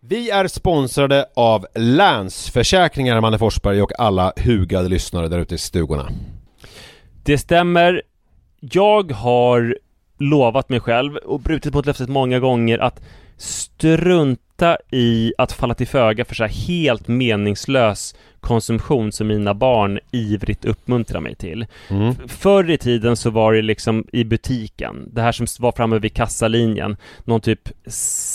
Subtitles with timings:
[0.00, 6.08] Vi är sponsrade av Länsförsäkringar, Manne Forsberg och alla hugade lyssnare där ute i stugorna.
[7.24, 8.02] Det stämmer.
[8.60, 9.78] Jag har
[10.18, 13.00] lovat mig själv och brutit mot löftet många gånger att
[13.36, 19.98] strunta i att falla till föga för så här helt meningslös konsumtion som mina barn
[20.12, 21.66] ivrigt uppmuntrar mig till.
[21.88, 22.14] Mm.
[22.28, 26.14] Förr i tiden så var det liksom i butiken, det här som var framme vid
[26.14, 27.68] kassalinjen, någon typ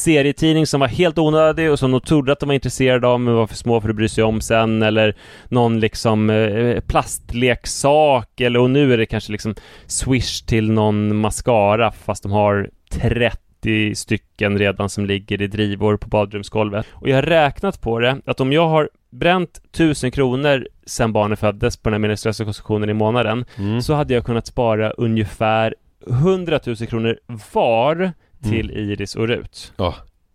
[0.03, 3.33] serietidning som var helt onödig och som de trodde att de var intresserade av men
[3.33, 5.15] var för små för att bry sig om sen eller
[5.49, 9.55] någon liksom eh, plastleksak eller och nu är det kanske liksom
[9.87, 16.07] swish till någon mascara fast de har 30 stycken redan som ligger i drivor på
[16.07, 16.85] badrumsgolvet.
[16.91, 21.39] Och jag har räknat på det, att om jag har bränt 1000 kronor sedan barnet
[21.39, 23.81] föddes på den här meningslösa konsumtionen i månaden, Mm.
[23.81, 25.75] så hade jag kunnat spara ungefär
[26.09, 27.19] 100 000 kronor
[27.53, 28.11] var
[28.43, 29.73] till Iris och Rut.
[29.77, 29.95] Ja,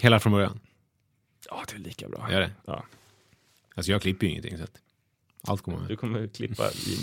[0.00, 0.60] Hela från början.
[1.50, 2.28] Ja, det är lika bra.
[2.30, 2.50] Är det?
[2.66, 2.84] Ja.
[3.74, 4.80] Alltså jag klipper ju ingenting så att
[5.46, 5.88] allt kommer med.
[5.88, 6.98] Du kommer klippa i,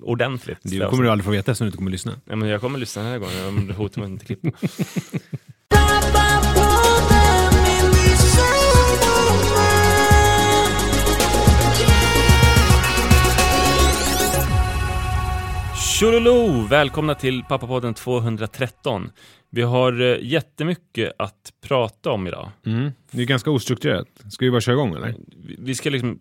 [0.00, 0.58] ordentligt.
[0.62, 2.20] Det kommer du aldrig få veta eftersom du inte kommer lyssna.
[2.24, 4.50] Nej, men jag kommer lyssna den här gången om du hotar med att inte klippa.
[16.02, 16.66] Tjololo!
[16.66, 19.10] Välkomna till Pappapodden 213.
[19.54, 22.50] Vi har eh, jättemycket att prata om idag.
[22.66, 22.90] Mm.
[23.10, 24.06] Det är ganska ostrukturerat.
[24.30, 25.14] Ska vi bara köra igång eller?
[25.58, 26.18] Vi- ska liksom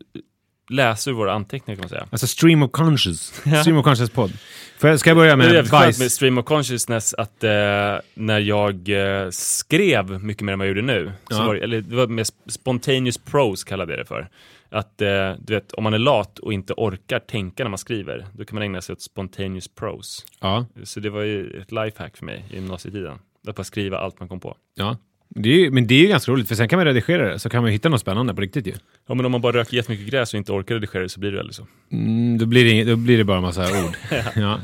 [0.69, 2.07] läsa ur våra anteckningar kan man säga.
[2.11, 3.19] Alltså stream of conscious.
[3.61, 4.31] Stream of conscious podd.
[4.79, 5.99] För jag ska jag börja med skönt bajs?
[5.99, 7.49] med stream of consciousness att eh,
[8.13, 11.45] när jag eh, skrev mycket mer än vad jag gjorde nu, så Ja.
[11.45, 14.29] var det, eller det var mer sp- spontaneous prose kallade jag det för.
[14.71, 18.25] Att eh, du vet, om man är lat och inte orkar tänka när man skriver,
[18.37, 20.23] då kan man ägna sig åt spontaneous prose.
[20.41, 20.65] Ja.
[20.83, 23.17] Så det var ju ett lifehack för mig i gymnasietiden.
[23.47, 24.55] Att bara skriva allt man kom på.
[24.75, 24.97] ja.
[25.35, 27.49] Det ju- men det är ju ganska roligt för sen kan man redigera det så
[27.49, 28.73] kan man hitta något spännande på riktigt ju.
[29.07, 31.31] Ja men om man bara röker jättemycket gräs och inte orkar redigera det så blir
[31.31, 31.67] det väl så.
[31.91, 33.97] Mm, då, blir det, då blir det bara en massa ord.
[34.35, 34.59] ja.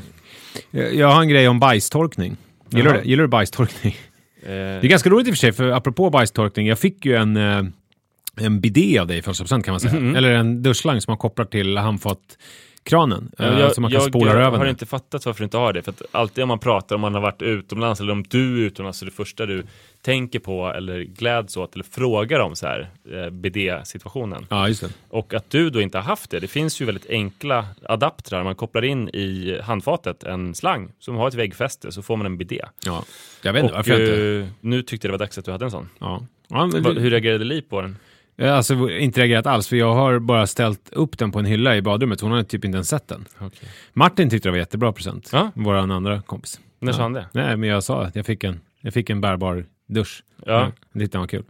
[0.70, 2.36] Jag jag har en grej om bajstorkning.
[2.70, 3.02] Gillar du Jaha.
[3.02, 3.08] det?
[3.08, 3.96] Gillar du bajstorkning?
[4.42, 7.14] Eh, Det är ganska roligt i och för sig, för apropå bajstorkning, jag fick ju
[7.16, 7.62] en, eh,
[8.40, 9.94] en bidé av dig första procent kan man säga.
[9.94, 10.16] Mhm.
[10.16, 13.32] Eller en duschslang som man kopplar till handfatskranen.
[13.38, 14.60] Ja, eh, jag, så man kan jag spola eh, röven.
[14.60, 15.82] har inte fattat varför du inte har det.
[15.82, 18.66] För att alltid om man pratar om man har varit utomlands eller om du är
[18.66, 19.62] utomlands så det första du
[20.02, 24.46] tänker på eller gläds åt eller frågar om så här eh, BD-situationen.
[24.50, 24.88] Ja, just det.
[25.08, 26.40] Och att du då inte har haft det.
[26.40, 28.44] Det finns ju väldigt enkla adaptrar.
[28.44, 32.38] Man kopplar in i handfatet en slang som har ett väggfäste så får man en
[32.38, 32.64] bidé.
[32.86, 33.04] Ja.
[33.42, 34.22] Jag vet inte varför jag inte...
[34.22, 35.88] eh, nu tyckte jag det var dags att du hade en sån.
[35.98, 36.22] Ja.
[36.48, 37.96] Ja, men, hur reagerade Liv på den?
[38.40, 41.44] Jag har Alltså inte reagerat alls, för jag har bara ställt upp den på en
[41.44, 42.20] hylla i badrummet.
[42.20, 43.24] Hon har typ inte ens sett den.
[43.40, 43.68] Okay.
[43.92, 45.30] Martin tyckte det var jättebra present.
[45.32, 45.50] Ja.
[45.54, 46.60] Vår andra kompis.
[46.80, 47.26] När sa han det?
[47.32, 50.22] Nej, men jag sa att jag fick en, jag fick en bärbar dusch.
[50.46, 50.72] Ja.
[50.92, 51.44] Det tyckte han var kul.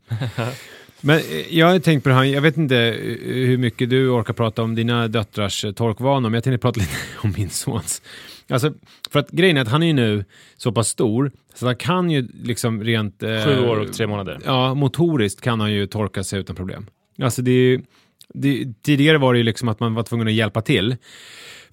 [1.01, 4.09] Men eh, jag har tänkt på det här, jag vet inte eh, hur mycket du
[4.09, 8.03] orkar prata om dina döttrars eh, torkvanor, men jag tänkte prata lite om min sons.
[8.51, 8.73] Alltså,
[9.11, 10.25] för att grejen är att han är ju nu
[10.57, 13.23] så pass stor, så han kan ju liksom rent...
[13.23, 14.41] Eh, Sju år och tre månader.
[14.45, 16.87] Ja, motoriskt kan han ju torka sig utan problem.
[17.23, 17.83] Alltså det är ju,
[18.35, 20.97] det, tidigare var det ju liksom att man var tvungen att hjälpa till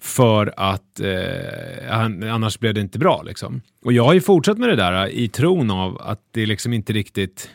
[0.00, 3.22] för att eh, han, annars blev det inte bra.
[3.22, 3.60] Liksom.
[3.84, 6.92] Och jag har ju fortsatt med det där i tron av att det liksom inte
[6.92, 7.50] riktigt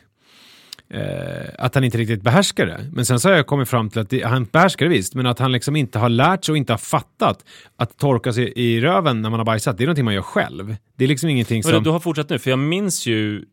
[0.94, 2.90] eh, att han inte riktigt behärskar det.
[2.92, 5.26] Men sen så har jag kommit fram till att det, han behärskar det visst, men
[5.26, 7.46] att han liksom inte har lärt sig och inte har fattat
[7.76, 10.76] att torka sig i röven när man har bajsat, det är någonting man gör själv.
[10.96, 11.72] Det är liksom ingenting som...
[11.72, 12.40] Vadå, du har fortsatt nu?
[12.40, 13.46] För jag minns ju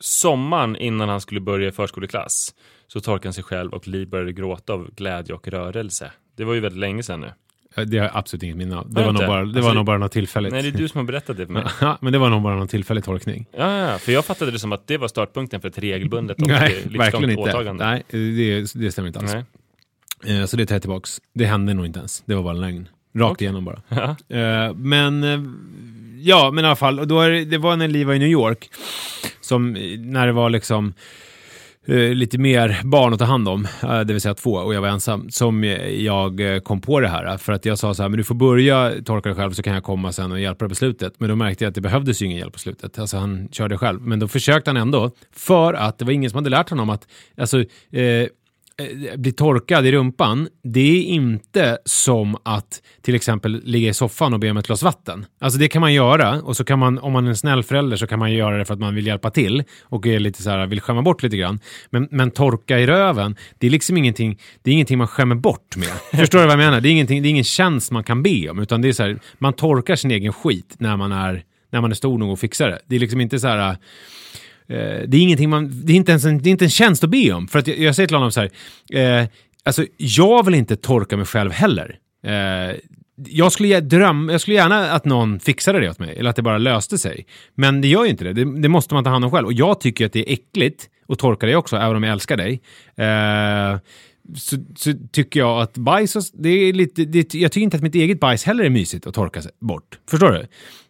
[0.00, 2.54] sommaren innan han skulle börja i förskoleklass
[2.86, 6.12] så torkade han sig själv och Li började gråta av glädje och rörelse.
[6.36, 7.32] Det var ju väldigt länge sedan nu.
[7.84, 8.92] Det har jag absolut inget minne av.
[8.94, 10.52] Det var, nog bara, det Alltså, var nog bara något tillfälligt.
[10.52, 11.64] Nej, det är du som har berättat det för mig.
[11.80, 13.46] Ja, men det var nog bara någon tillfällig tolkning.
[13.56, 16.48] Ja, ja, för jag fattade det som att det var startbundet för ett regelbundet och
[16.48, 17.42] Nej, Nej, verkligen inte.
[17.42, 17.84] åtagande.
[17.86, 19.34] Nej, det, det stämmer inte alls.
[20.26, 21.20] Eh, Så det tar jag tillbaks.
[21.34, 22.22] Det hände nog inte ens.
[22.26, 22.88] Det var bara en lögn.
[23.14, 23.44] Rakt Okej.
[23.44, 23.82] igenom bara.
[24.28, 24.36] Ja.
[24.38, 25.40] Eh, Men eh,
[26.20, 27.08] ja, men i alla fall.
[27.08, 28.70] Då är det, var när Li var i New York.
[29.40, 30.92] Som eh, när det var liksom eh,
[31.88, 34.80] Eh, lite mer barn att ta hand om, eh, det vill säga två, och jag
[34.80, 35.64] var ensam, som
[35.98, 37.36] jag eh, kom på det här.
[37.36, 39.74] För att jag sa så här, men du får börja torka dig själv så kan
[39.74, 41.14] jag komma sen och hjälpa dig på slutet.
[41.18, 42.98] Men då märkte jag att det behövdes ju ingen hjälp på slutet.
[42.98, 44.00] Alltså han körde själv.
[44.00, 47.08] Men då försökte han ändå, för att det var ingen som hade lärt honom att,
[47.36, 47.60] alltså,
[47.90, 48.26] eh,
[49.16, 54.40] bli torkad i rumpan, det är inte som att till exempel ligga i soffan och
[54.40, 55.26] be om ett glas vatten.
[55.40, 57.96] Alltså det kan man göra och så kan man, om man är en snäll förälder
[57.96, 60.50] så kan man göra det för att man vill hjälpa till och är lite så
[60.50, 61.60] här, vill skämma bort lite grann.
[61.90, 65.76] Men, men torka i röven, det är liksom ingenting, det är ingenting man skämmer bort
[65.76, 65.88] med.
[66.20, 66.80] Förstår du vad jag menar?
[66.80, 69.02] Det är, ingenting, det är ingen tjänst man kan be om, utan det är så
[69.02, 72.40] här, man torkar sin egen skit när man är, när man är stor nog att
[72.40, 72.78] fixa det.
[72.86, 73.76] Det är liksom inte så här, Eh,
[75.08, 77.10] det är ingenting man, det är inte ens en, det är inte en tjänst att
[77.10, 77.48] be om.
[77.48, 78.50] För att jag, jag säger till honom så här,
[79.22, 79.28] eh,
[79.64, 81.98] alltså jag vill inte torka mig själv heller.
[82.26, 82.76] Eh,
[83.28, 86.42] jag skulle, dröm, jag skulle gärna att någon fixade det åt mig, eller att det
[86.42, 87.26] bara löste sig.
[87.54, 88.32] Men det gör ju inte det.
[88.32, 89.46] det, det måste man ta hand om själv.
[89.46, 92.36] Och jag tycker att det är äckligt att torka dig också, även om jag älskar
[92.36, 92.60] dig.
[92.96, 93.78] Eh,
[94.36, 97.82] så, så tycker jag att bajs, och- det är lite, det, jag tycker inte att
[97.82, 99.98] mitt eget bajs heller är mysigt att torka sig bort.
[100.10, 100.38] Förstår du?
[100.40, 100.46] Eh,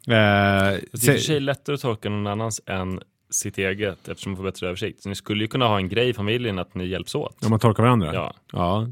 [0.07, 4.33] Det är i och för sig lättare att torka någon annans än sitt eget eftersom
[4.33, 5.03] man får bättre översikt.
[5.03, 7.45] Så ni skulle ju kunna ha en grej i familjen att ni hjälps åt.
[7.45, 8.15] Om man torkar varandra?
[8.15, 8.35] Ja.
[8.53, 8.83] ja.
[8.83, 8.89] Att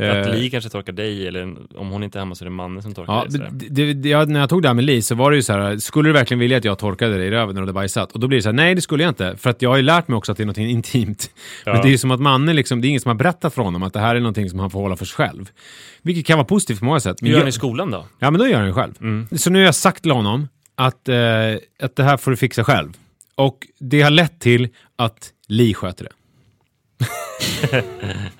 [0.00, 2.82] Eh, Li kanske torkar dig eller om hon inte är hemma så är det mannen
[2.82, 3.48] som torkar Ja, dig.
[3.70, 5.52] det, det, jag, när jag tog det här med Li så var det ju så
[5.52, 8.12] här, skulle du verkligen vilja att jag torkade dig i röven när du hade bajsat?
[8.12, 9.36] Och då blir det så här, nej det skulle jag inte.
[9.36, 11.30] För att jag har ju lärt mig också att det är något intimt.
[11.66, 11.72] Ja.
[11.72, 13.62] Men det är ju som att mannen liksom, det är ingen som har berättat för
[13.62, 15.50] honom att det här är någonting som han får hålla för sig själv.
[16.02, 17.22] Vilket kan vara positivt på många sätt.
[17.22, 18.06] Men gör ni i skolan då?
[18.18, 19.26] Ja, men då gör han det själv.
[19.36, 21.16] Så nu har jag sagt till honom att, eh,
[21.82, 22.88] att det här får du fixa själv.
[23.38, 26.12] Och det har lett till att Li sköter det.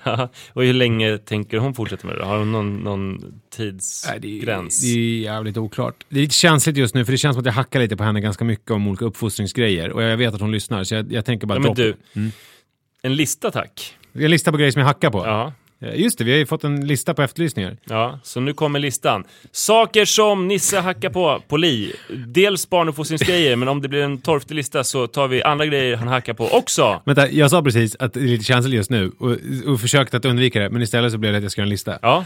[0.53, 2.25] och hur länge tänker hon fortsätta med det?
[2.25, 4.81] Har hon någon, någon Nej, tidsgräns?
[4.81, 6.05] Det, det är jävligt oklart.
[6.09, 8.03] Det är lite känsligt just nu för det känns som att jag hackar lite på
[8.03, 9.91] henne ganska mycket om olika uppfostringsgrejer.
[9.91, 11.95] Och jag vet att hon lyssnar så jag, jag tänker bara Ja, men du,
[13.01, 13.97] en lista tack.
[14.11, 15.25] Jag listar på grejer som jag hackar på.
[15.25, 17.77] Ja, Just det, vi har ju fått en lista på efterlysningar.
[17.83, 19.23] ja, så nu kommer listan.
[19.51, 21.93] Saker som Nisse hackar på, på Li.
[22.27, 26.07] Dels barnuppfostringsgrejer, men om det blir en torftig lista så tar vi andra grejer han
[26.07, 27.01] hackar på också.
[27.05, 29.37] Vänta, jag sa precis att det är lite känsligt just nu och,
[29.71, 31.69] och försökte att undvika det, men istället så blev det att jag ska göra en
[31.69, 31.99] lista.
[32.01, 32.25] Ja,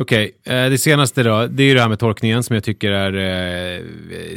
[0.00, 2.90] Okej, eh, det senaste då, det är ju det här med tolkningen som jag tycker
[2.90, 3.80] är, eh,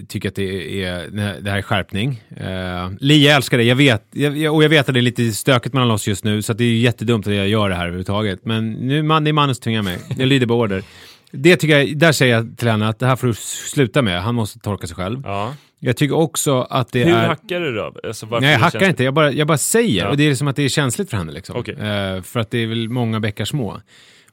[0.07, 1.09] tycker att det är,
[1.41, 2.23] det här är skärpning.
[2.37, 4.03] Eh, Li, jag älskar det, jag vet,
[4.51, 6.75] och jag vet att det är lite stökigt mellan oss just nu, så det är
[6.75, 8.45] jättedumt att jag gör det här överhuvudtaget.
[8.45, 10.83] Men nu, man, det är mannen som tvingar mig, jag lyder på order.
[11.31, 14.21] Det tycker jag, där säger jag till henne att det här får du sluta med,
[14.21, 15.21] han måste torka sig själv.
[15.25, 15.55] ja.
[15.85, 17.27] Jag tycker också att det Hur är...
[17.27, 17.93] hackar du då?
[18.03, 19.03] Alltså, Nej, jag hackar inte.
[19.03, 20.03] Jag bara, jag bara säger.
[20.03, 20.09] Ja.
[20.09, 21.31] Och det är som att det är känsligt för henne.
[21.31, 21.55] Liksom.
[21.55, 23.81] Eh, för att det är väl många bäckar små.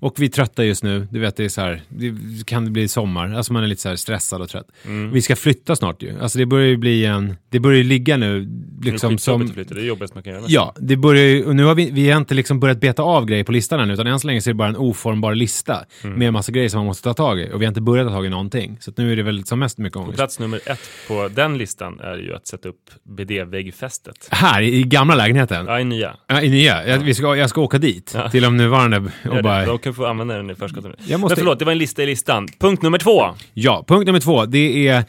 [0.01, 1.07] Och vi är trötta just nu.
[1.11, 2.13] Du vet, det är så här, det
[2.47, 3.35] kan bli sommar.
[3.35, 4.67] Alltså man är lite så här stressad och trött.
[4.85, 5.11] Mm.
[5.13, 6.21] Vi ska flytta snart ju.
[6.21, 9.49] Alltså det börjar ju bli en, det börjar ju ligga nu Det är liksom som...
[9.49, 10.45] flytta, det är jobbigt man kan göra.
[10.49, 13.27] Ja, det börjar ju, och nu har vi, vi har inte liksom börjat beta av
[13.27, 15.85] grejer på listan än, utan än så länge så är det bara en oformbar lista
[16.05, 16.19] Mm.
[16.19, 17.51] med en massa grejer som man måste ta tag i.
[17.53, 18.77] Och vi har inte börjat ta tag i någonting.
[18.81, 20.17] Så att nu är det väl som mest mycket ångest.
[20.17, 24.29] plats nummer ett på den listan är ju att sätta upp BD-väggfästet.
[24.31, 25.67] Här, i gamla lägenheten.
[25.67, 26.17] Ja, i nya.
[26.27, 26.87] Ja, i nya.
[26.87, 28.31] Jag, vi ska, jag ska åka dit Ja.
[28.31, 28.97] till de nuvarande
[29.29, 29.43] och det.
[29.43, 29.65] bara...
[29.91, 30.85] Kan få använda den i förskott.
[31.07, 32.49] Jag måste- Men förlåt, det var en lista i listan.
[32.59, 33.23] Punkt nummer två.
[33.55, 34.47] Ja, punkt nummer två.
[34.47, 35.05] Det är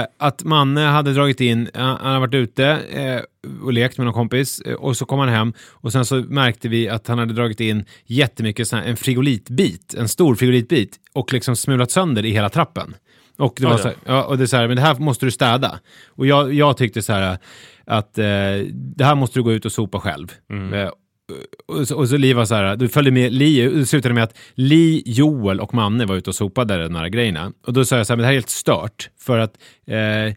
[0.00, 3.20] eh, att Manne hade dragit in, eh, han har varit ute eh,
[3.64, 6.68] och lekt med någon kompis eh, och så kom han hem och sen så märkte
[6.68, 11.32] vi att han hade dragit in jättemycket sån här, en frigolitbit, en stor frigolitbit och
[11.32, 12.94] liksom smulat sönder i hela trappen.
[13.38, 15.26] Och det var så här, ja, och det är så här, men det här måste
[15.26, 15.78] du städa.
[16.08, 17.38] Och jag, jag tyckte så här
[17.86, 18.24] att eh,
[18.72, 20.32] det här måste du gå ut och sopa själv.
[20.50, 20.72] Mm.
[20.74, 20.90] Eh,
[21.66, 24.24] och, så, och så Li var så här, du följde med Li, det slutade med
[24.24, 27.52] att Li, Joel och Manne var ute och sopade de här grejerna.
[27.66, 29.10] Och då sa jag så här, men det här är helt stört.
[29.20, 30.34] För att, eh,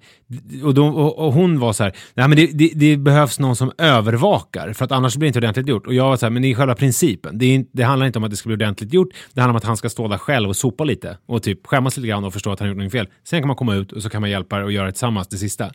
[0.64, 3.56] och, då, och, och, hon var så här, nej men det, det, det, behövs någon
[3.56, 5.88] som övervakar, för att annars blir det inte ordentligt gjort.
[5.88, 7.38] Och jag var så här, men det är själva principen.
[7.38, 9.58] Det, är, det handlar inte om att det ska bli ordentligt gjort, det handlar om
[9.58, 11.18] att han ska stå där själv och sopa lite.
[11.26, 13.08] Och typ skämmas lite grann och förstå att han gjort något fel.
[13.24, 15.38] Sen kan man komma ut och så kan man hjälpa och göra det tillsammans, det
[15.38, 15.72] sista.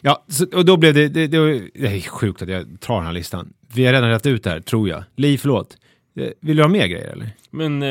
[0.00, 3.06] Ja, så, och då blev det, det, det, det är sjukt att jag tar den
[3.06, 3.52] här listan.
[3.74, 5.04] Vi har redan rätt ut det här, tror jag.
[5.16, 5.76] Li, förlåt.
[6.16, 7.30] Eh, vill du ha mer grejer eller?
[7.50, 7.88] Men eh,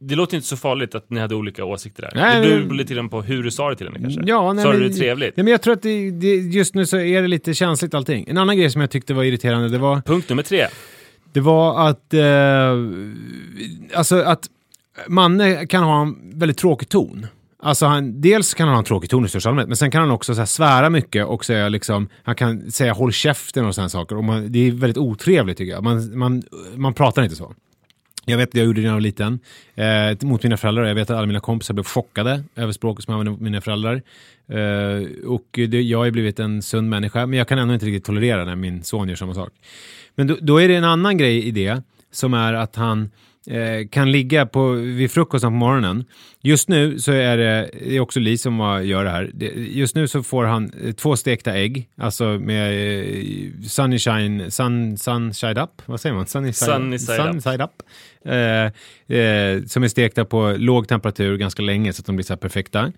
[0.00, 2.12] det låter inte så farligt att ni hade olika åsikter där.
[2.14, 4.20] Nej, det beror lite grann på hur du sa det till henne kanske.
[4.26, 5.36] Ja, nej, sa du det trevligt?
[5.36, 8.24] Nej, men jag tror att det, det, just nu så är det lite känsligt allting.
[8.28, 10.66] En annan grej som jag tyckte var irriterande, det var, Punkt nummer tre.
[11.32, 12.22] det var att, eh,
[13.98, 14.48] alltså att
[15.08, 17.26] Manne kan ha en väldigt tråkig ton.
[17.62, 20.00] Alltså han, dels kan han ha en tråkig ton i största allmänhet, men sen kan
[20.00, 23.74] han också så här svära mycket och säga liksom, han kan säga håll käften och
[23.74, 24.16] sådana saker.
[24.16, 25.84] Och man, det är väldigt otrevligt tycker jag.
[25.84, 26.42] Man, man,
[26.76, 27.54] man pratar inte så.
[28.24, 29.40] Jag vet, att jag gjorde det när jag var liten
[29.74, 30.84] eh, mot mina föräldrar.
[30.84, 33.60] Jag vet att alla mina kompisar blev chockade över språket som jag använde mot mina
[33.60, 34.02] föräldrar.
[34.48, 38.04] Eh, och det, jag har blivit en sund människa, men jag kan ändå inte riktigt
[38.04, 39.52] tolerera när min son gör samma sak.
[40.14, 43.08] Men då, då är det en annan grej i det, som är att han eh,
[43.90, 46.04] kan ligga på, vid frukosten på morgonen.
[46.40, 49.30] Just nu så är det, det är också Li som gör det här.
[49.56, 54.98] Just nu så får han eh, två stekta ägg, alltså med eh, sunny shine, sun,
[54.98, 56.26] sun side up, vad säger man?
[56.26, 57.42] Sunny side, Sunny side sun up.
[57.42, 57.82] side up.
[58.24, 62.32] Eh, eh, som är stekta på låg temperatur ganska länge så att de blir så
[62.32, 62.92] här perfekta.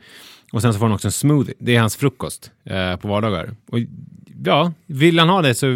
[0.53, 1.55] Och sen så får han också en smoothie.
[1.59, 3.51] Det är hans frukost eh, på vardagar.
[3.67, 3.79] Och
[4.45, 5.67] ja, vill han ha det så,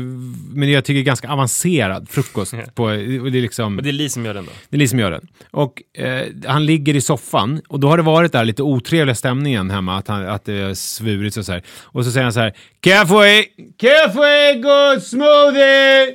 [0.55, 2.55] men jag tycker det är ganska avancerad frukost.
[2.75, 3.75] På, och det är liksom...
[3.75, 4.53] Men det är Li som gör den då?
[4.69, 5.29] Det är Li som gör den.
[5.51, 9.71] Och eh, han ligger i soffan och då har det varit där lite otrevliga stämningen
[9.71, 11.63] hemma, att, han, att det är svurits och så här.
[11.83, 13.45] Och så säger han så här, Café,
[13.79, 16.15] café, good smoothie!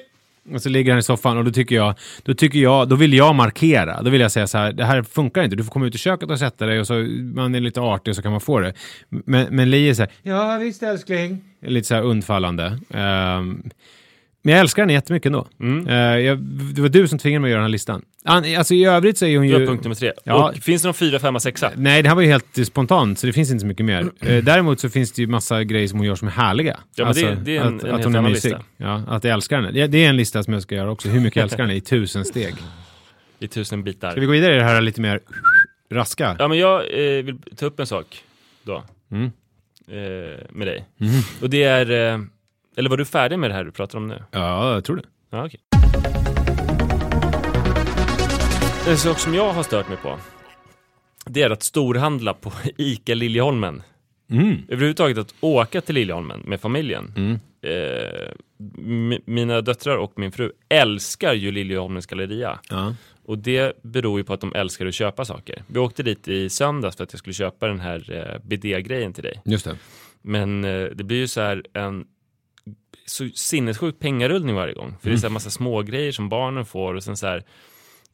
[0.53, 3.13] Och så ligger han i soffan och då tycker jag, då tycker jag, då vill
[3.13, 4.01] jag markera.
[4.01, 5.55] Då vill jag säga så här, det här funkar inte.
[5.55, 6.93] Du får komma ut i köket och sätta dig och så,
[7.33, 8.73] man är lite artig och så kan man få det.
[9.09, 11.48] Men, men Li är så här, ja visst älskling.
[11.61, 12.79] Lite så här undfallande.
[12.89, 13.63] Ehm,
[14.41, 15.47] men jag älskar henne jättemycket ändå.
[15.59, 15.87] Mm.
[15.87, 16.37] Eh, jag,
[16.75, 18.01] det var du som tvingade mig att göra den här listan.
[18.23, 19.67] An, alltså i övrigt så är hon ju...
[19.67, 20.11] punkt nummer tre.
[20.23, 20.49] Ja.
[20.49, 21.71] Och finns det någon fyra, femma, sexa?
[21.75, 24.11] Nej, det här var ju helt spontant, så det finns inte så mycket mer.
[24.21, 26.77] Eh, däremot så finns det ju massa grejer som hon gör som är härliga.
[27.01, 28.49] Alltså, Ja, men det- det är en- att, en att hon är mysig.
[28.49, 28.63] lista.
[28.77, 29.79] Ja, att jag älskar henne.
[29.79, 31.09] Ja, det är en lista som jag ska göra också.
[31.09, 32.53] Hur mycket jag älskar henne i tusen steg.
[33.39, 34.11] I tusen bitar.
[34.11, 35.19] Ska vi gå vidare i det här lite mer
[35.91, 36.35] raska?
[36.39, 38.23] Ja, men jag eh, vill ta upp en sak
[38.63, 38.83] då.
[39.11, 39.31] Mm.
[39.91, 40.85] Eh, med dig.
[41.41, 41.91] Och det är...
[42.13, 42.19] Eh,
[42.77, 44.23] eller var du färdig med det här du pratar om nu?
[44.31, 45.03] Ja, jag tror det.
[45.29, 45.59] Ja, okej.
[48.87, 50.19] En sak som jag har stört mig på,
[51.25, 53.81] det är att storhandla på ICA Liljeholmen.
[54.31, 54.57] Mm.
[54.67, 57.13] Överhuvudtaget att åka till Liljeholmen med familjen.
[57.17, 57.39] Mm.
[57.61, 58.31] Eh,
[58.83, 62.59] mi- mina döttrar och min fru älskar ju Liljeholmens galleria.
[62.69, 62.95] Ja.
[63.29, 65.63] Och det beror ju på att de älskar att köpa saker.
[65.67, 69.23] Vi åkte dit i söndags för att jag skulle köpa den här eh, bidé-grejen till
[69.23, 69.41] dig.
[69.45, 69.77] Just det.
[70.21, 72.05] Men eh, det blir ju så här en
[73.05, 74.95] så sinnessjuk pengarullning varje gång.
[75.01, 77.43] För det är så här massa smågrejer som barnen får och sen så här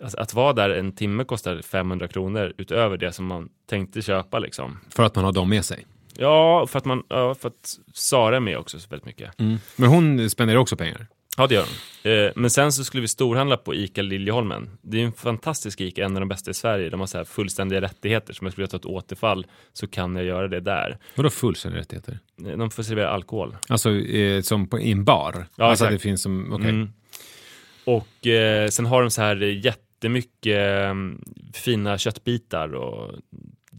[0.04, 4.40] alltså, att vara där en timme kostar 500 kronor utöver det som man tänkte köpa
[4.40, 4.80] liksom.
[4.90, 5.86] För att man har dem med sig.
[6.18, 9.32] Ja, för att man, ja, för att Sara är med också så väldigt mycket.
[9.76, 11.08] Men hon spenderar också pengar.
[11.38, 11.62] Ja, det gör
[12.04, 12.12] hon.
[12.12, 14.70] Eh, men sen så skulle vi storhandla på ICA Liljeholmen.
[14.82, 16.90] Det är en fantastisk ICA, en av de bästa i Sverige.
[16.90, 18.34] De har så här fullständiga rättigheter.
[18.34, 20.98] Så om jag skulle ta ett återfall så kan jag göra det där.
[21.16, 22.20] Vadå fullständiga rättigheter?
[22.46, 23.58] Eh, De får servera alkohol.
[23.70, 25.48] Alltså eh, som på, i en bar?
[25.56, 25.94] Ja, alltså exakt.
[25.94, 26.70] det finns som, okej.
[26.70, 26.90] Mm.
[27.86, 30.94] Och eh, sen har de så här jättemycket eh,
[31.54, 33.12] fina köttbitar och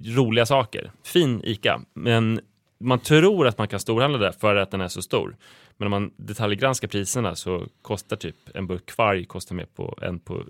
[0.07, 0.91] roliga saker.
[1.05, 2.41] Fin ICA, men
[2.81, 5.37] man tror att man kan storhandla där för att den är så stor.
[5.77, 10.19] Men om man detaljgranskar priserna så kostar typ en burk kvarg kostar mer på en
[10.19, 10.43] på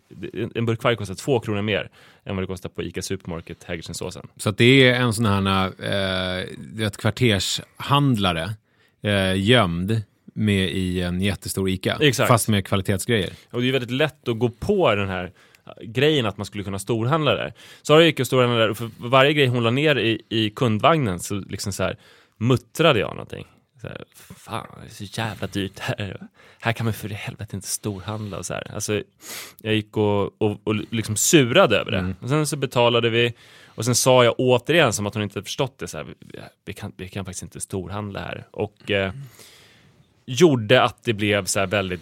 [0.55, 1.91] en burk kvarg kostar två kronor mer
[2.25, 4.29] än vad det kostar på ICA Supermarket Hägerstensåsen.
[4.37, 5.73] Så att det är en sån här
[6.79, 8.51] eh, ett kvartershandlare
[9.03, 10.03] eh, gömd
[10.35, 11.99] med i en jättestor ICA.
[12.01, 12.29] Exakt.
[12.29, 13.33] Fast med kvalitetsgrejer.
[13.51, 15.33] Och det är väldigt lätt att gå på den här
[15.83, 17.53] grejen att man skulle kunna storhandla där.
[17.83, 21.21] Sara gick och storhandlade där och för varje grej hon la ner i, i kundvagnen
[21.21, 21.97] så liksom så här
[22.37, 23.47] muttrade jag någonting.
[23.89, 24.05] Här,
[24.37, 26.27] Fan, det är så jävla dyrt här.
[26.61, 28.75] Här kan man för i helvete inte storhandla och så här.
[28.75, 29.03] Alltså,
[29.63, 32.15] jag gick och, och, och liksom surade över det.
[32.21, 33.35] Och sen så betalade vi
[33.67, 36.15] och sen sa jag återigen som att hon inte förstått det så här, vi,
[36.65, 38.47] vi, kan, vi kan faktiskt inte storhandla här.
[38.51, 39.13] Och eh,
[40.27, 42.01] gjorde att det blev så här väldigt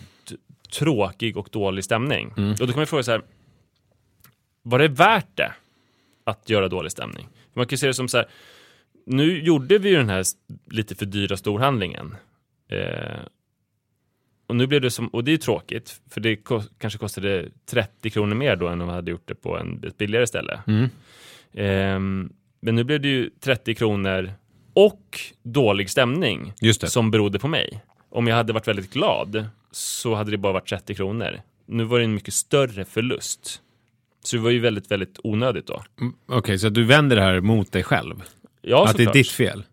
[0.73, 2.33] tråkig och dålig stämning.
[2.61, 3.23] Och då kan man fråga så här,
[4.63, 5.53] var det värt det
[6.25, 7.29] att göra dålig stämning?
[7.53, 8.27] Man kan ju se det som så här,
[9.07, 10.25] nu gjorde vi ju den här
[10.71, 12.15] lite för dyra storhandlingen.
[12.69, 13.21] Eh,
[14.47, 18.11] och nu blev det som, och det är tråkigt, för det ko kanske kostade 30
[18.11, 20.61] kronor mer då än om man hade gjort det på en, ett billigare ställe.
[20.67, 20.89] Mm.
[21.53, 24.33] Ehm, men nu blev det ju 30 kronor
[24.75, 26.53] och dålig stämning
[26.89, 27.85] som berodde på mig.
[28.11, 31.41] Om jag hade varit väldigt glad så hade det bara varit 30 kronor.
[31.67, 33.61] Nu var det en mycket större förlust.
[34.25, 35.85] Så det var ju väldigt, väldigt onödigt då.
[36.01, 38.23] Mm, Okej, så du vänder det här mot dig själv?
[38.67, 39.65] Ja, att det är ditt fel?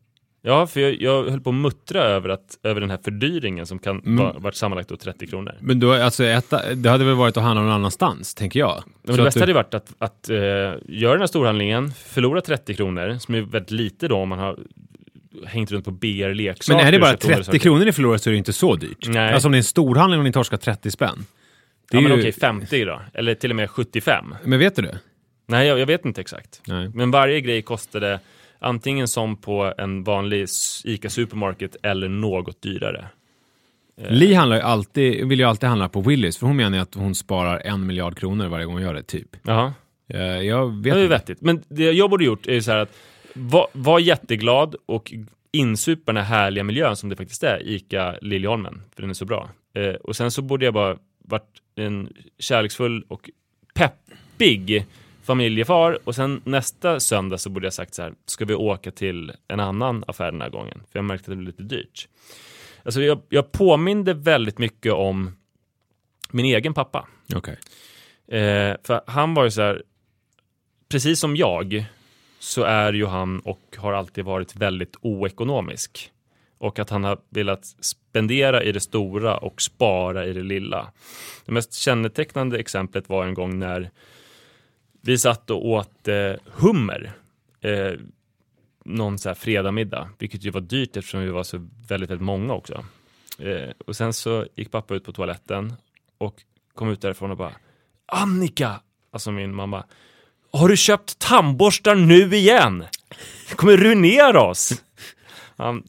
[0.44, 3.80] Ja, för jag, jag höll på att muttra över, att, över den här fördyringen som
[3.80, 4.18] kan Mm.
[4.18, 5.56] va, varit sammanlagt då 30 kronor.
[5.60, 8.84] Men då, alltså, äta, det hade väl varit att handla någon annanstans, tänker jag.
[9.04, 12.74] Men det bästa du, hade varit att, att eh, göra den här storhandlingen, förlora 30
[12.74, 14.60] kronor, som är väldigt lite då om man har
[15.46, 16.78] hängt runt på BR leksaker.
[16.78, 17.60] Men är det bara köpt onödiga 30 saker.
[17.60, 19.08] kronor ni förlorar så är det inte så dyrt.
[19.08, 19.34] Nej.
[19.34, 21.26] Alltså om det är en storhandling och ni torskar 30 spänn.
[21.92, 22.20] Det Ja är men ju...
[22.20, 23.02] okej, 50 då.
[23.14, 24.36] Eller till och med 75.
[24.44, 25.00] Men vet du det?
[25.48, 26.62] Nej, jag, jag vet inte exakt.
[26.68, 26.90] Nej.
[26.94, 28.20] Men varje grej kostade
[28.62, 30.48] antingen som på en vanlig
[30.84, 33.06] ICA Supermarket eller något dyrare.
[34.02, 36.82] Eh, Li handlar ju alltid, vill ju alltid handla på Willys, för hon menar ju
[36.82, 39.36] att hon sparar en miljard kronor varje gång hon gör det, typ.
[39.44, 39.74] Jaha,
[40.14, 41.42] Eh, Jag vet det är vettigt.
[41.42, 42.98] Men det jag borde gjort är ju så här att
[43.36, 45.14] var, var jätteglad och
[45.52, 49.26] insupa den här härliga miljön som det faktiskt är, ICA Liljeholmen, för den är så
[49.26, 49.50] bra.
[49.74, 53.30] Eh, och sen så borde jag bara varit en kärleksfull och
[53.74, 54.86] peppig
[55.24, 59.32] familjefar och sen nästa söndag så borde jag sagt så här, ska vi åka till
[59.48, 60.84] en annan affär den här gången?
[60.92, 62.08] För jag märkte att det blev lite dyrt.
[62.84, 65.38] Alltså jag, jag påminde väldigt mycket om
[66.32, 67.08] min egen pappa.
[67.36, 67.58] Okej.
[68.28, 69.84] Eh, för han var ju så här,
[70.90, 71.86] precis som jag,
[72.40, 76.12] så är ju han och har alltid varit väldigt oekonomisk.
[76.58, 80.92] Och att han har velat spendera i det stora och spara i det lilla.
[81.46, 83.92] Det mest kännetecknande exemplet var en gång när
[85.02, 87.12] vi satt och åt eh, hummer.
[87.62, 87.94] Eh,
[88.86, 92.54] någon så här fredagmiddag, vilket ju var dyrt eftersom vi var så väldigt, väldigt många
[92.54, 92.86] också.
[93.40, 95.74] Eh, och sen så gick pappa ut på toaletten
[96.18, 96.36] och
[96.76, 97.54] kom ut därifrån och bara
[98.06, 98.82] Annika,
[99.12, 99.84] alltså min mamma,
[100.54, 102.86] har du köpt tandborstar nu igen?
[103.50, 104.84] Det kommer ruinera oss.
[105.62, 105.84] Han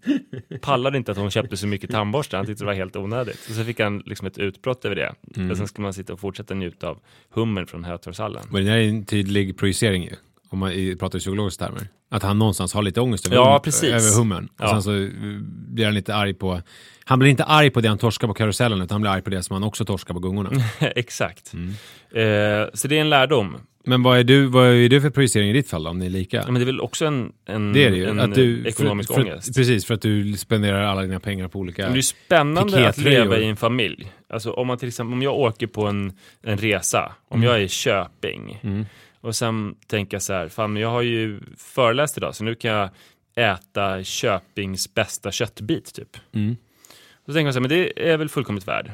[0.60, 3.46] pallade inte att hon köpte så mycket tandborstar, han tyckte det var helt onödigt.
[3.48, 5.14] Och så fick han liksom ett utbrott över det.
[5.20, 6.98] Men sen ska man sitta och fortsätta njuta av
[7.30, 8.44] hummern från Hötorgshallen.
[8.50, 10.16] Men det är en tydlig projicering ju,
[10.52, 11.88] om man pratar i psykologiska termer.
[12.10, 14.44] Att han någonstans har lite ångest över, Ja, hum- över hummern.
[14.44, 14.68] Och Ja.
[14.68, 15.08] sen så eh,
[15.68, 16.60] blir han lite arg på...
[17.04, 19.30] Han blir inte arg på det han torskar på karusellen, utan han blir arg på
[19.30, 20.50] det som han också torskar på gungorna.
[20.80, 21.52] Exakt.
[21.54, 22.20] Eh,
[22.74, 23.56] så det är en lärdom.
[23.84, 26.06] Men vad är, du, vad är du för projicering i ditt fall då, om ni
[26.06, 26.36] är lika?
[26.36, 28.06] Ja, Men det är väl också en, en, det är det ju.
[28.08, 29.54] en Att du, ekonomisk för, för, ångest.
[29.56, 31.82] Precis, för att du spenderar alla dina pengar på olika...
[31.82, 34.12] Men det är spännande att leva i en familj.
[34.28, 36.12] Alltså om man till exempel, om jag åker på en,
[36.42, 37.48] en resa, om Mm.
[37.50, 38.58] jag är i Köping
[39.22, 42.70] och sen tänker jag så här, fan jag har ju föreläst idag så nu kan
[42.70, 42.88] jag
[43.36, 46.16] äta Köpings bästa köttbit typ.
[46.34, 46.56] Mm.
[47.26, 48.92] Då tänker man så här, men det är väl fullkomligt värd.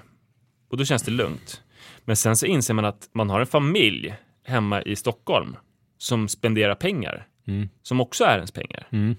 [0.68, 1.62] Och då känns det lugnt.
[2.04, 4.14] Men sen så inser man att man har en familj
[4.44, 5.56] hemma i Stockholm
[5.98, 7.26] som spenderar pengar.
[7.46, 7.68] Mm.
[7.82, 8.86] Som också är ens pengar.
[8.90, 9.16] Mm.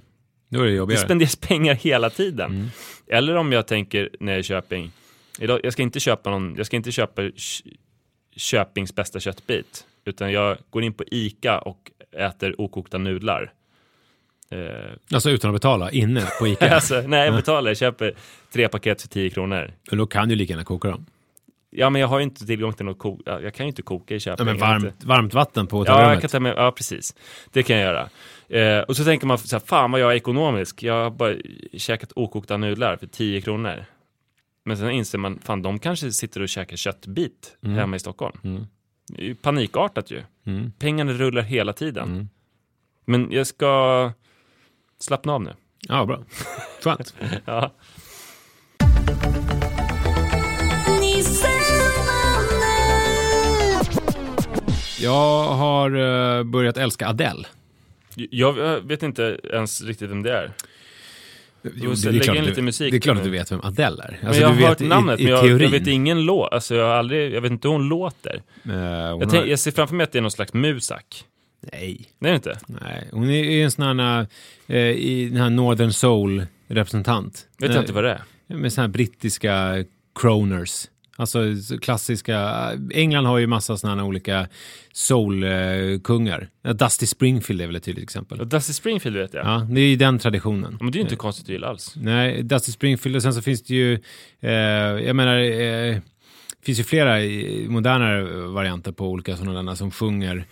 [0.49, 1.01] Då är det Det jobbigare.
[1.05, 2.51] spenderas pengar hela tiden.
[2.51, 2.67] Mm.
[3.07, 4.91] Eller om jag tänker när jag är i Köping,
[5.39, 7.69] idag, jag ska inte köpa någon, jag ska inte köpa Kö-
[8.35, 13.53] Köpings bästa köttbit, utan jag går in på ICA och äter okokta nudlar.
[14.51, 14.59] Eh,
[15.13, 16.69] Alltså utan att betala, inne på Ica.
[16.75, 18.13] alltså, nej, jag betalar, jag köper
[18.53, 19.71] tre paket för 10 kronor.
[19.89, 21.05] Men då kan du lika gärna koka dem.
[21.71, 23.81] Ja, men jag har ju inte tillgång till något ko- ja, jag kan ju inte
[23.81, 24.45] koka i Ja, Köping.
[24.45, 26.11] men har inte- varmt, varmt vatten på Ja, hotellrummet.
[26.13, 27.15] jag kan ta med, ja, precis.
[27.51, 28.09] Det kan jag göra.
[28.77, 30.83] Eh, och så tänker man så här, fan vad jag är ekonomisk.
[30.83, 31.35] Jag har bara
[31.73, 33.85] käkat okokta nudlar för 10 kronor.
[34.65, 38.37] Men sen inser man, fan de kanske sitter och käkar köttbit hemma i Stockholm.
[38.43, 38.67] Mm.
[39.09, 40.23] Det är ju panikartat ju.
[40.45, 40.71] Mm.
[40.79, 42.09] Pengarna rullar hela tiden.
[42.09, 42.29] Mm.
[43.05, 44.11] Men jag ska
[44.99, 45.53] slappna av nu.
[45.87, 46.23] Ja, bra.
[46.83, 47.15] Skönt.
[47.45, 47.71] Ja.
[55.01, 55.91] Jag har
[56.37, 57.47] eh, börjat älska Adele.
[58.15, 60.51] Jag jag vet inte ens riktigt vem det är.
[61.75, 64.17] Jo, så lägg in lite musik det är klart att du vet vem Adele är.
[64.21, 66.53] Men Alltså, jag du har hört namnet, i, i men jag, jag vet ingen låt.
[66.53, 68.35] Alltså jag, har aldrig, jag vet inte hur hon låter.
[68.35, 69.25] Eh, hon Jag, har...
[69.25, 71.23] tänk, jag ser framför mig att det är någon slags musak.
[71.71, 72.05] Nej.
[72.19, 72.59] Det är det inte?
[72.67, 74.27] Nej, hon är ju en sån här,
[74.67, 77.47] eh, i den här Northern Soul-representant.
[77.57, 78.11] Vet jag inte vad det
[78.47, 78.55] är.
[78.55, 79.85] Med såna här brittiska
[80.19, 80.85] croners.
[81.19, 84.47] Alltså så klassiska, England har ju massa sådana olika
[84.93, 86.49] soul-kungar.
[86.73, 88.49] Dusty Springfield är väl ett tydligt exempel.
[88.49, 89.45] Dusty Springfield vet jag.
[89.45, 90.77] Ja, det är ju den traditionen.
[90.81, 91.93] Men det är ju inte konstigt att gilla alls.
[91.95, 93.93] Nej, Dusty Springfield och sen så finns det ju,
[94.39, 94.51] eh,
[95.05, 95.97] jag menar, eh,
[96.65, 97.15] finns ju flera
[97.67, 100.45] modernare varianter på olika sådana som sjunger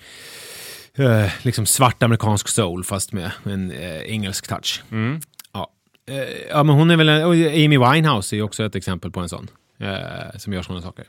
[0.97, 4.83] eh, liksom svart amerikansk soul fast med en eh, engelsk touch.
[4.91, 5.19] Mm.
[5.53, 5.71] Ja.
[6.09, 6.15] Eh,
[6.49, 9.19] ja, men hon är väl, en, och Amy Winehouse är ju också ett exempel på
[9.19, 9.47] en sån
[9.79, 11.05] eh, som gör sådana saker.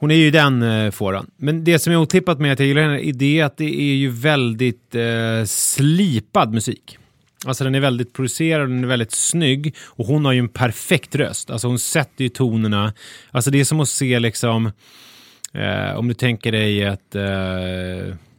[0.00, 1.30] Hon är ju den eh, fåran.
[1.36, 3.94] Men det som är otippat med att jag gillar henne är det att det är
[3.94, 6.98] ju väldigt eh, slipad musik.
[7.46, 9.76] Alltså den är väldigt producerad den är väldigt snygg.
[9.86, 11.50] Och hon har ju en perfekt röst.
[11.50, 12.92] Alltså hon sätter ju tonerna.
[13.30, 14.72] Alltså det är som att se liksom,
[15.52, 17.14] eh, om du tänker dig att...
[17.14, 17.22] Eh,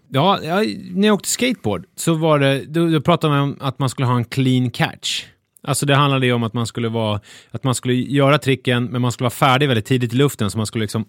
[0.08, 3.80] ja, ja, när jag åkte skateboard så var det, då, då pratade man om att
[3.80, 5.26] man skulle ha en clean catch.
[5.64, 7.20] Alltså det handlade ju om att man skulle vara,
[7.52, 10.58] att man skulle göra tricken, men man skulle vara färdig väldigt tidigt i luften, så
[10.58, 11.06] man skulle liksom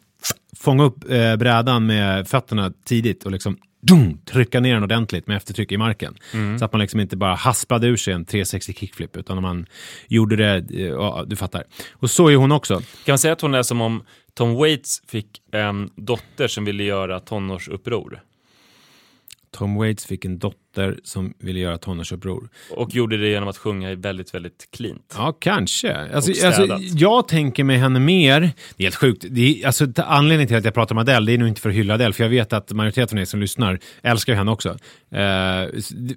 [0.56, 5.36] fånga upp eh, brädan med fötterna tidigt och liksom dum, trycka ner den ordentligt med
[5.36, 6.14] eftertryck i marken.
[6.34, 6.58] Mm.
[6.58, 9.66] Så att man liksom inte bara hasplade ur sig en 360 kickflip, utan man
[10.08, 11.64] gjorde det, eh, ja, du fattar.
[11.92, 12.74] Och så är hon också.
[12.74, 14.02] Kan man säga att hon är som om
[14.34, 18.22] Tom Waits fick en dotter som ville göra tonårsuppror?
[19.52, 22.48] Tom Waits fick en dotter som ville göra tonårsuppror.
[22.70, 25.14] Och gjorde det genom att sjunga väldigt, väldigt cleant.
[25.16, 25.96] Ja, kanske.
[26.14, 30.48] Alltså, alltså, jag tänker mig henne mer, det är helt sjukt, det är, alltså, anledningen
[30.48, 32.24] till att jag pratar om Adele, det är nog inte för att hylla Adele, för
[32.24, 34.68] jag vet att majoriteten av er som lyssnar älskar henne också.
[34.68, 34.76] Eh,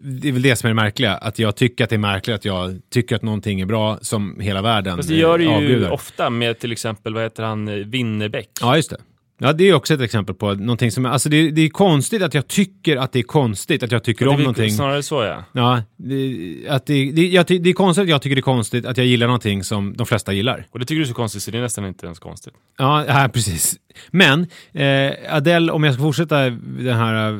[0.02, 2.36] det är väl det som är det märkliga, att jag tycker att det är märkligt
[2.36, 5.50] att jag tycker att någonting är bra som hela världen Fast det gör det ju
[5.50, 5.89] avgudar.
[5.91, 8.50] ofta med till exempel, vad heter han, Winnerbäck.
[8.62, 8.98] Ja, just det.
[9.38, 12.34] Ja, det är också ett exempel på någonting som, alltså det, det är konstigt att
[12.34, 14.71] jag tycker att det är konstigt att jag tycker det om är väl någonting.
[14.71, 15.43] snarare så ja.
[15.52, 18.86] Ja, det, att det, det, jag, det är konstigt att jag tycker det är konstigt
[18.86, 20.67] att jag gillar någonting som de flesta gillar.
[20.71, 22.54] Och det tycker du är så konstigt så det är nästan inte ens konstigt.
[22.78, 23.76] Ja, ja precis.
[24.12, 27.39] Men eh, Adele, om jag ska fortsätta den här eh,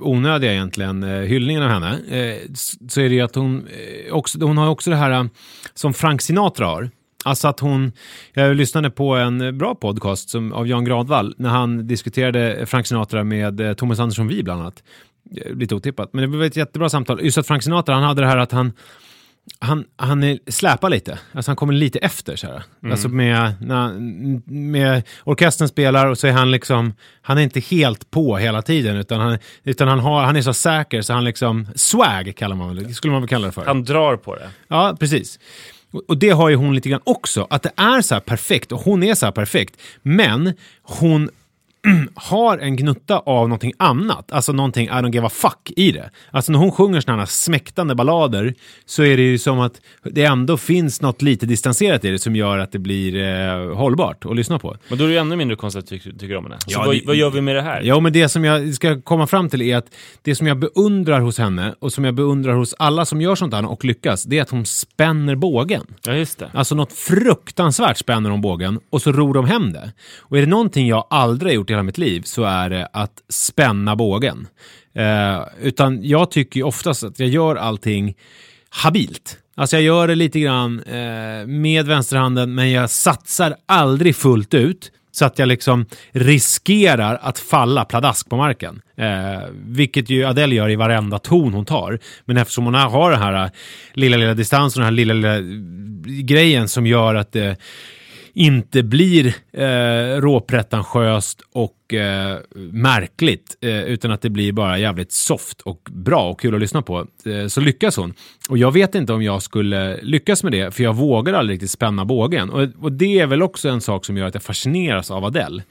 [0.00, 2.36] onödiga egentligen eh, hyllningen av henne, eh,
[2.88, 5.28] så är det ju att hon, eh, också, hon har också det här
[5.74, 6.90] som Frank Sinatra har.
[7.24, 7.92] Alltså att hon,
[8.32, 13.24] jag lyssnade på en bra podcast som, av Jan Gradvall när han diskuterade Frank Sinatra
[13.24, 14.82] med eh, Thomas Andersson Vi bland annat.
[15.36, 17.20] Eh, Lite otippat, men det var ett jättebra samtal.
[17.22, 18.72] Just att Frank Sinatra, han hade det här att han
[19.58, 22.62] han, han släpar lite, alltså han kommer lite efter så här.
[22.90, 23.92] Alltså med, när,
[24.52, 28.96] med orkestern spelar och så är han liksom, han är inte helt på hela tiden
[28.96, 32.76] utan han, utan han, har, han är så säker så han liksom, swag kallar man
[32.76, 33.64] väl, skulle man väl kalla det för.
[33.64, 34.50] Han drar på det.
[34.68, 35.38] Ja, precis.
[36.08, 38.80] Och det har ju hon lite grann också, att det är så här perfekt och
[38.80, 39.80] hon är så här perfekt.
[40.02, 41.30] Men hon
[42.14, 46.10] har en gnutta av någonting annat, alltså någonting I don't give a fuck i det.
[46.30, 48.54] Alltså när hon sjunger sådana här smäktande ballader
[48.86, 52.36] så är det ju som att det ändå finns något lite distanserat i det som
[52.36, 54.76] gör att det blir eh, hållbart att lyssna på.
[54.88, 56.56] Men då är det ju ännu mindre konstigt du tycker, om henne.
[56.60, 57.80] Så Ja, vad, det- vad gör vi med det här?
[57.82, 59.86] Ja, men det som jag ska komma fram till är att
[60.22, 63.54] det som jag beundrar hos henne och som jag beundrar hos alla som gör sånt
[63.54, 65.86] här och lyckas, det är att hon spänner bågen.
[66.06, 66.50] Ja, just det.
[66.54, 69.92] Alltså något fruktansvärt spänner om bågen och så ror de hem det.
[70.18, 72.88] Och är det någonting jag aldrig har gjort i hela mitt liv så är det
[72.92, 74.48] att spänna bågen.
[74.94, 78.14] Eh, utan jag tycker ju oftast att jag gör allting
[78.70, 79.38] habilt.
[79.56, 84.92] Alltså jag gör det lite grann eh, med vänsterhanden men jag satsar aldrig fullt ut
[85.12, 88.82] så att jag liksom riskerar att falla pladask på marken.
[88.96, 91.98] Eh, vilket ju Adele gör i varenda ton hon tar.
[92.24, 93.50] Men eftersom hon har den här eh,
[93.94, 97.56] lilla, lilla distansen och den här lilla, lilla grejen som gör att det
[98.34, 102.38] inte blir eh, råpretentiöst och eh,
[102.72, 106.82] märkligt, eh, utan att det blir bara jävligt soft och bra och kul att lyssna
[106.82, 108.14] på, eh, så lyckas hon.
[108.48, 111.70] Och jag vet inte om jag skulle lyckas med det, för jag vågar aldrig riktigt
[111.70, 112.50] spänna bågen.
[112.50, 115.62] Och, och det är väl också en sak som gör att jag fascineras av Adele.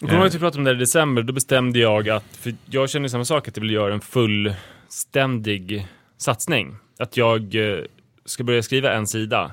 [0.00, 1.22] Och kommer ihåg att vi pratade om det här i december?
[1.22, 5.86] Då bestämde jag att, för jag känner samma sak, att jag vill göra en fullständig
[6.18, 6.76] satsning.
[6.98, 7.84] Att jag eh,
[8.24, 9.52] ska börja skriva en sida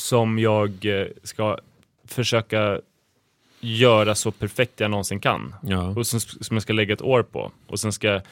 [0.00, 1.58] som jag eh, ska
[2.08, 2.80] försöka
[3.60, 5.54] göra så perfekt jag någonsin kan.
[5.62, 5.88] Ja.
[5.96, 7.52] Och som, som jag ska lägga ett år på.
[7.66, 8.22] Och sen ska jag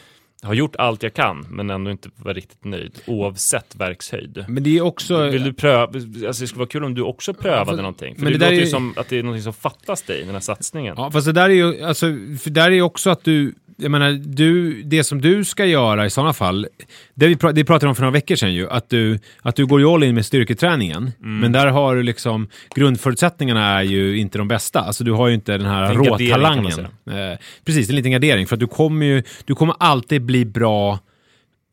[0.43, 4.45] ha gjort allt jag kan, men ändå inte vara riktigt nöjd, oavsett verkshöjd.
[4.49, 5.29] Men det är också...
[5.29, 8.15] Vill du pröva, alltså det skulle vara kul om du också prövade för- någonting.
[8.15, 10.25] För men det, det låter ju är som att det är någonting som fattas dig,
[10.25, 10.95] den här satsningen.
[10.99, 12.07] Ja, fast det där är ju, alltså,
[12.41, 16.07] för där är ju också att du, jag menar, du, det som du ska göra
[16.07, 16.67] i sådana fall,
[17.15, 19.67] det vi pra, det pratade om för några veckor sedan ju, att du, att du
[19.67, 21.39] går ju all in med styrketräningen, Mm.
[21.41, 25.35] men där har du liksom, grundförutsättningarna är ju inte de bästa, alltså du har ju
[25.35, 26.81] inte den här råtalangen.
[26.81, 30.99] Eh, precis, en liten gardering, för att du kommer ju, du kommer alltid bli bra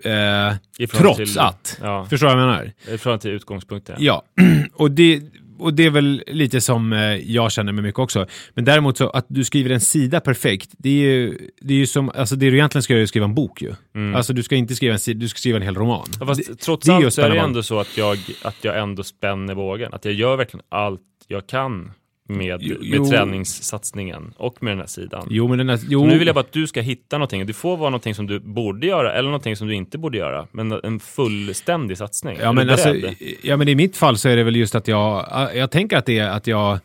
[0.03, 1.79] eh, trots till- att.
[1.81, 2.71] Ja, Förstår du vad jag menar?
[2.93, 3.95] i förhållande till utgångspunkten.
[3.99, 4.23] Ja,
[4.73, 5.21] och det,
[5.59, 8.27] och det är väl lite som eh, jag känner med mycket också.
[8.53, 11.87] Men däremot så att du skriver en sida perfekt, det är ju, det är ju
[11.87, 13.73] som, alltså det du egentligen ska göra är att skriva en bok ju.
[14.15, 16.05] Alltså du ska inte skriva en sida, du ska skriva en hel roman.
[16.07, 16.17] Mm.
[16.19, 18.57] Ja, fast Det- trots det är allt så är det ändå så att jag, att
[18.63, 19.93] jag ändå spänner bågen.
[19.93, 21.91] Att jag gör verkligen allt jag kan
[22.27, 23.09] med, Jo, med jo.
[23.09, 25.27] träningssatsningen och med den här sidan.
[25.29, 25.99] Jo, men den här, jo.
[25.99, 27.45] Så nu vill jag bara att du ska hitta någonting.
[27.45, 30.47] Det får vara någonting som du borde göra eller någonting som du inte borde göra.
[30.51, 32.38] Men en fullständig satsning.
[32.41, 32.95] Ja Är men, alltså,
[33.41, 36.05] ja, men i mitt fall så är det väl just att jag, jag tänker att
[36.05, 36.79] det är att jag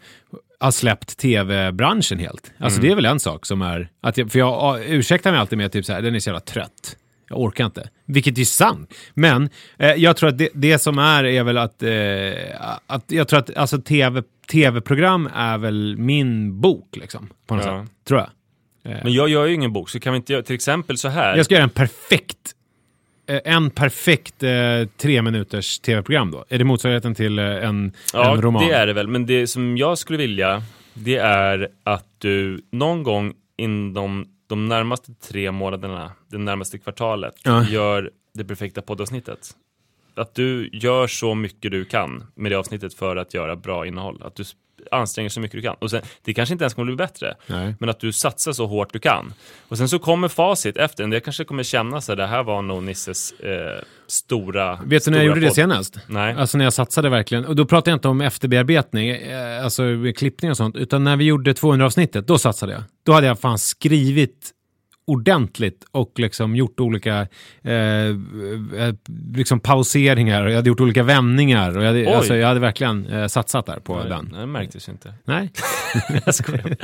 [0.61, 2.53] har släppt tv-branschen helt.
[2.59, 2.89] Alltså Mm.
[2.89, 5.59] det är väl en sak som är, att jag, för jag ja, ursäktar mig alltid
[5.59, 6.97] med typ så här, den är så jävla trött.
[7.31, 7.89] Jag orkar inte.
[8.07, 8.95] Vilket är sant.
[9.15, 13.29] Men eh, jag tror att det, det som är är väl att, eh, att jag
[13.29, 17.29] tror att alltså, TV, tv-program är väl min bok liksom.
[17.47, 17.83] På något Ja.
[17.85, 17.93] sätt.
[18.09, 18.29] Tror jag.
[19.05, 21.37] Men jag gör ju ingen bok, så kan vi inte göra, till exempel så här.
[21.37, 22.53] Jag ska göra en perfekt
[23.29, 24.51] eh, en perfekt eh,
[24.97, 26.45] tre minuters tv-program då?
[26.49, 28.67] Är det motsvarigheten till eh, en, Ja, en roman?
[28.67, 29.09] det är det väl.
[29.09, 30.63] Men det som jag skulle vilja,
[30.95, 37.65] det är att du någon gång inom de närmaste tre månaderna, det närmaste kvartalet, Ja.
[37.65, 39.57] gör det perfekta poddavsnittet.
[40.15, 44.23] Att du gör så mycket du kan med det avsnittet för att göra bra innehåll.
[44.23, 44.45] Att du
[44.91, 45.77] anstränger så mycket du kan.
[45.79, 47.75] Och sen, det kanske inte ens kommer bli bättre, Nej.
[47.81, 49.33] men att du satsar så hårt du kan.
[49.69, 52.83] Och sen så kommer facit efter, det kanske kommer kännas att det här var nog
[52.83, 55.55] Nisses eh, stora Vet du när jag gjorde det podd.
[55.55, 55.99] senast?
[56.07, 56.35] Nej.
[56.39, 57.45] Alltså när jag satsade verkligen.
[57.45, 59.83] Och då pratar jag inte om efterbearbetning, eh, alltså
[60.17, 62.83] klippning och sånt, utan när vi gjorde 200-avsnittet, då satsade jag.
[63.07, 64.51] Då hade jag fan skrivit
[65.11, 67.27] ordentligt och liksom gjort olika
[67.63, 68.95] eh, eh,
[69.35, 73.07] liksom pauseringar och jag hade gjort olika vändningar och jag hade, alltså, jag hade verkligen
[73.07, 74.33] eh, satsat där på Nej, den.
[74.33, 75.15] det märktes inte.
[75.25, 75.51] Nej?
[76.27, 76.77] Jag skojar.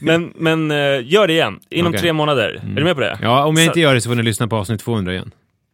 [0.00, 0.76] Men, men eh,
[1.12, 2.00] gör det igen, inom Okej.
[2.00, 2.60] tre månader.
[2.64, 3.18] Är du med på det?
[3.22, 5.30] Ja, om jag Så- inte gör det så får ni lyssna på avsnitt 200 igen.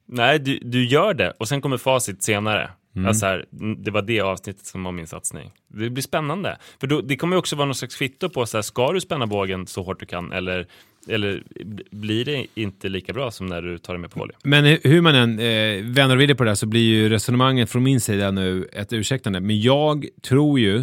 [0.08, 2.70] Nej, du, du gör det och sen kommer facit senare.
[2.96, 3.08] Mm.
[3.08, 3.44] Alltså här,
[3.84, 5.50] det var det avsnittet som var min satsning.
[5.68, 6.56] Det blir spännande.
[6.80, 9.26] För då, det kommer också vara någon slags kvitto på, så här, ska du spänna
[9.26, 10.66] bågen så hårt du kan eller,
[11.08, 11.42] eller
[11.90, 14.36] blir det inte lika bra som när du tar det med på volley?
[14.42, 17.08] Men hu- hur man än eh, vänder och vrider på det här så blir ju
[17.08, 19.40] resonemanget från min sida nu ett ursäktande.
[19.40, 20.76] Men jag tror ju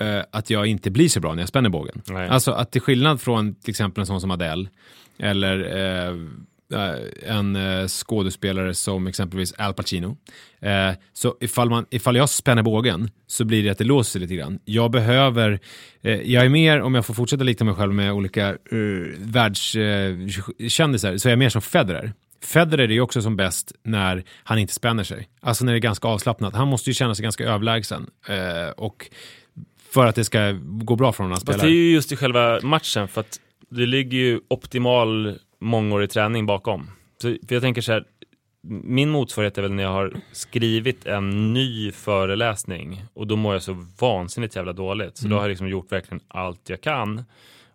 [0.00, 2.02] eh, att jag inte blir så bra när jag spänner bågen.
[2.06, 2.28] Nej.
[2.28, 4.68] Alltså att till skillnad från till exempel en sån som Adele
[5.18, 5.58] eller
[6.08, 6.16] eh,
[7.22, 10.16] en eh, skådespelare som exempelvis Al Pacino.
[10.60, 14.34] Eh, så ifall, man, ifall jag spänner bågen så blir det att det låser lite
[14.34, 14.58] grann.
[14.64, 15.60] Jag behöver,
[16.02, 18.56] eh, jag är mer, om jag får fortsätta likna mig själv med olika eh,
[19.18, 22.12] världskändisar, så är jag mer som Federer.
[22.44, 25.28] Federer är ju också som bäst när han inte spänner sig.
[25.40, 26.54] Alltså när det är ganska avslappnat.
[26.54, 28.06] Han måste ju känna sig ganska överlägsen.
[28.28, 29.10] Eh, och
[29.90, 31.64] för att det ska gå bra för honom när han Fast spelar.
[31.64, 36.46] det är ju just i själva matchen, för att det ligger ju optimal mångårig träning
[36.46, 36.90] bakom.
[37.22, 38.04] Så, för jag tänker så här,
[38.62, 43.62] min motsvarighet är väl när jag har skrivit en ny föreläsning och då mår jag
[43.62, 45.16] så vansinnigt jävla dåligt.
[45.16, 47.24] Så då har jag liksom gjort verkligen allt jag kan.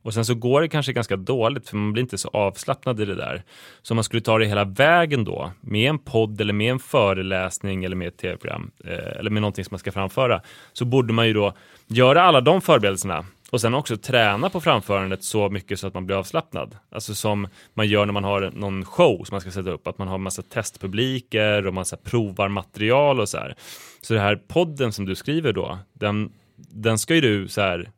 [0.01, 3.05] Och sen så går det kanske ganska dåligt för man blir inte så avslappnad i
[3.05, 3.43] det där.
[3.81, 6.79] Så om man skulle ta det hela vägen då, med en podd eller med en
[6.79, 10.41] föreläsning eller med ett tv-program eh, eller med någonting som man ska framföra,
[10.73, 11.53] så borde man ju då
[11.87, 16.05] göra alla de förberedelserna och sen också träna på framförandet så mycket så att man
[16.05, 16.77] blir avslappnad.
[16.89, 19.97] Alltså som man gör när man har någon show som man ska sätta upp, att
[19.97, 23.55] man har massa testpubliker och man så provar material och så här.
[24.01, 27.91] Så det här podden som du skriver då, den, den ska ju du så här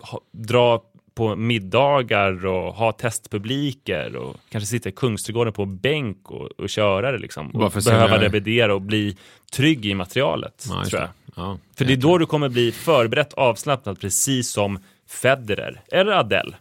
[0.00, 0.82] ha, dra
[1.14, 6.68] på middagar och ha testpubliker och kanske sitta i Kungsträdgården på en bänk och, och
[6.68, 7.50] köra det liksom.
[7.50, 9.16] Och behöva revidera och bli
[9.52, 11.08] trygg i materialet, just tror jag.
[11.36, 11.58] Ja.
[11.76, 16.56] För det är då du kommer bli förberett avslappnad, precis som Federer eller Adele.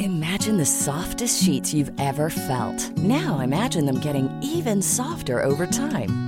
[0.00, 2.96] Imagine the softest sheets you've ever felt.
[2.96, 6.27] Now imagine them getting even softer over time.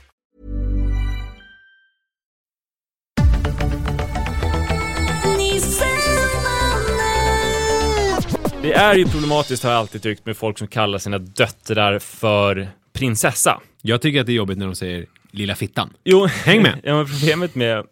[8.71, 12.69] Det är ju problematiskt har jag alltid tyckt med folk som kallar sina döttrar för
[12.93, 13.61] prinsessa.
[13.81, 15.93] Jag tycker att det är jobbigt när de säger lilla fittan.
[16.03, 16.79] Jo, Häng med.
[16.83, 17.85] ja, men problemet med eh,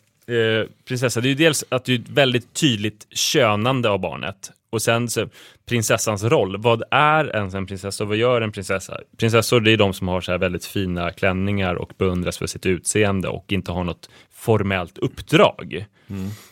[0.87, 4.51] prinsessa, det är ju dels att det är ett väldigt tydligt könande av barnet.
[4.69, 5.29] Och sen så,
[5.65, 6.57] prinsessans roll.
[6.57, 8.99] Vad är ens en prinsessa och vad gör en prinsessa?
[9.17, 12.65] Prinsessor det är de som har så här väldigt fina klänningar och beundras för sitt
[12.65, 15.85] utseende och inte har något formellt uppdrag.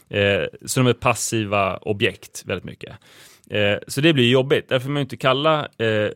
[0.09, 2.95] Eh, så de är passiva objekt väldigt mycket.
[3.49, 4.69] Eh, så det blir jobbigt.
[4.69, 6.09] Därför får man inte kalla eh,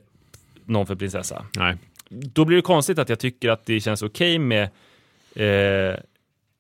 [0.66, 1.46] någon för prinsessa.
[1.58, 1.78] Nej.
[2.10, 4.64] Då blir det konstigt att jag tycker att det känns okej med
[5.36, 6.00] eh,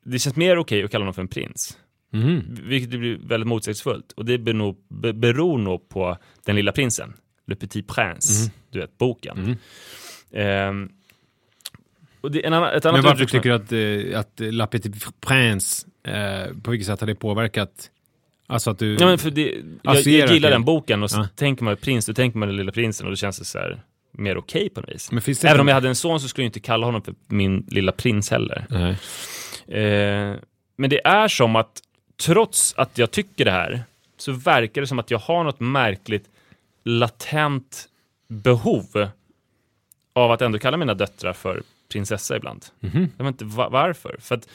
[0.03, 1.77] det känns mer okej att kalla någon för en prins.
[2.13, 2.57] Mhm.
[2.63, 4.11] Vilket blir väldigt motsägelsefullt.
[4.11, 4.75] Och det beror
[5.13, 7.13] beror nog på Den lilla prinsen.
[7.47, 8.43] Le Petit Prince.
[8.43, 8.51] Mhm.
[8.71, 9.57] Du vet, boken.
[10.33, 10.89] Ehm,
[12.21, 13.71] och det, en annan, ett annat Men varför tycker du att,
[14.13, 17.89] eh, att La Petite Prince, eh, på vilket sätt har det påverkat?
[18.47, 18.93] Alltså att du...
[18.99, 19.41] Ja, men för det,
[19.81, 21.27] jag, jag gillar till- den boken och så Ja.
[21.35, 23.83] tänker man prins, då tänker man den lilla prinsen och då känns det så här
[24.11, 25.11] mer okej på något vis.
[25.11, 27.01] Men det Även inte- om jag hade en son så skulle jag inte kalla honom
[27.01, 28.65] för min lilla prins heller.
[29.67, 30.35] Eh,
[30.77, 31.81] men det är som att
[32.21, 33.83] trots att jag tycker det här
[34.17, 36.29] så verkar det som att jag har något märkligt
[36.83, 37.89] latent
[38.27, 39.07] behov
[40.13, 42.65] av att ändå kalla mina döttrar för prinsessa ibland.
[42.79, 43.09] Mhm.
[43.17, 44.15] Jag vet inte va- varför.
[44.19, 44.47] För att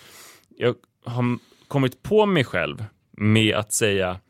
[0.59, 0.75] jag
[1.05, 4.21] har kommit på mig själv med att säga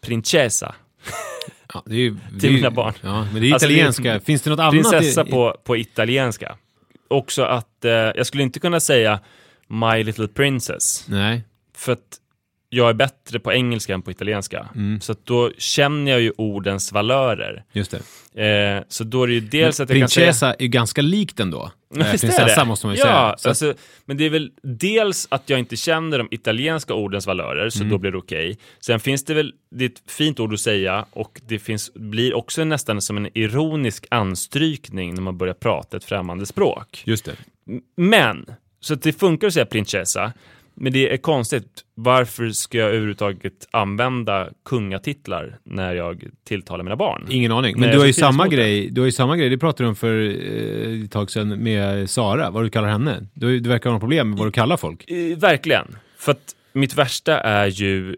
[0.00, 0.74] prinsessa.
[1.74, 2.94] Ja, det är ju, det Till ju- mina barn.
[3.00, 4.20] Ja, men det är Alltså, det italienska.
[4.20, 4.72] Finns det något annat?
[4.72, 6.56] Prinsessa på, på italienska.
[7.08, 9.20] Också att eh, jag skulle inte kunna säga
[9.68, 11.04] My Little Princess.
[11.08, 11.42] Nej.
[11.80, 12.20] För att
[12.72, 14.68] jag är bättre på engelska än på italienska.
[14.74, 15.00] Mm.
[15.00, 17.64] Så då känner jag ju ordens valörer.
[17.72, 17.94] Just
[18.34, 18.76] det.
[18.78, 20.32] Eh, så då är det ju dels att jag kan säga...
[20.54, 21.70] Är ju ganska likt ändå.
[21.90, 22.64] Men Eh, Prinsessa det?
[22.64, 23.34] måste man ju ja, säga.
[23.38, 27.70] Så alltså, men det är väl dels att jag inte känner de italienska ordens valörer,
[27.70, 27.90] så Mm.
[27.90, 28.58] då blir det okej.
[28.80, 32.34] Sen finns det väl, det är ett fint ord att säga och det finns, blir
[32.34, 37.02] också nästan som en ironisk anstrykning när man börjar prata ett främmande språk.
[37.06, 37.36] Just det.
[37.96, 38.46] Men,
[38.80, 40.32] så det funkar att säga prinsessa,
[40.80, 41.84] men det är konstigt.
[41.94, 47.26] Varför ska jag överhuvudtaget använda kungatitlar när jag tilltalar mina barn?
[47.30, 47.80] Ingen aning.
[47.80, 49.96] Men du har ju samma grej, du har ju samma grej, det pratade du om
[49.96, 53.26] för eh, ett tag sedan med Sara, vad du kallar henne.
[53.34, 55.10] Du, du verkar ha problem med vad du kallar folk.
[55.10, 55.96] Eh, verkligen.
[56.18, 58.16] För att mitt värsta är ju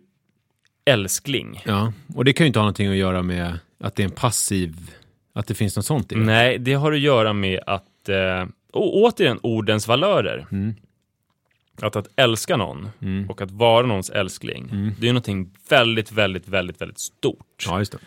[0.84, 1.62] älskling.
[1.64, 4.10] Ja, och det kan ju inte ha någonting att göra med att det är en
[4.10, 4.76] passiv,
[5.34, 6.20] att det finns något sånt i det.
[6.20, 10.46] Nej, det har att göra med att, eh, återigen, ordens valörer.
[10.52, 10.74] Mm.
[11.82, 13.30] Att, att älska någon Mm.
[13.30, 17.64] och att vara någons älskling, det är någonting väldigt, väldigt, väldigt, väldigt stort.
[17.66, 17.98] Ja, just det.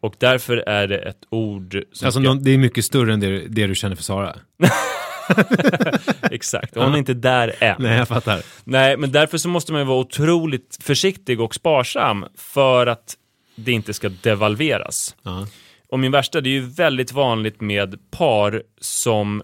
[0.00, 3.38] Och därför är det ett ord som Alltså, någon, det är mycket större än det,
[3.48, 4.36] det du känner för Sara.
[6.30, 7.76] Exakt, hon är inte där än.
[7.78, 8.42] Nej, jag fattar.
[8.64, 13.16] Nej, men därför så måste man ju vara otroligt försiktig och sparsam för att
[13.56, 15.16] det inte ska devalveras.
[15.22, 15.46] Ja.
[15.88, 19.42] Och min värsta, det är ju väldigt vanligt med par som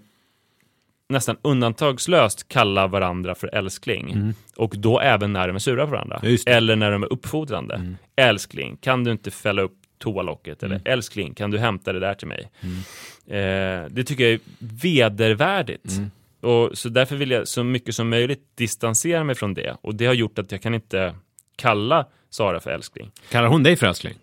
[1.09, 4.35] nästan undantagslöst kallar varandra för älskling.
[4.57, 6.17] Och då även när de är sura på varandra.
[6.17, 6.29] Mm.
[6.47, 6.57] Mm.
[6.57, 7.95] Eller när de är uppfordrande.
[8.17, 10.63] Älskling, kan du inte fälla upp toalocket?
[10.63, 12.51] Eller älskling, kan du hämta det där till mig?
[12.61, 12.79] Mm.
[13.27, 15.93] Eh, det tycker jag är vedervärdigt.
[15.93, 16.11] Mm.
[16.41, 19.77] Och så därför vill jag så mycket som möjligt distansera mig från det.
[19.81, 21.15] Och det har gjort att jag kan inte
[21.57, 23.11] kalla Sara för älskling.
[23.31, 24.15] Kallar hon dig för älskling?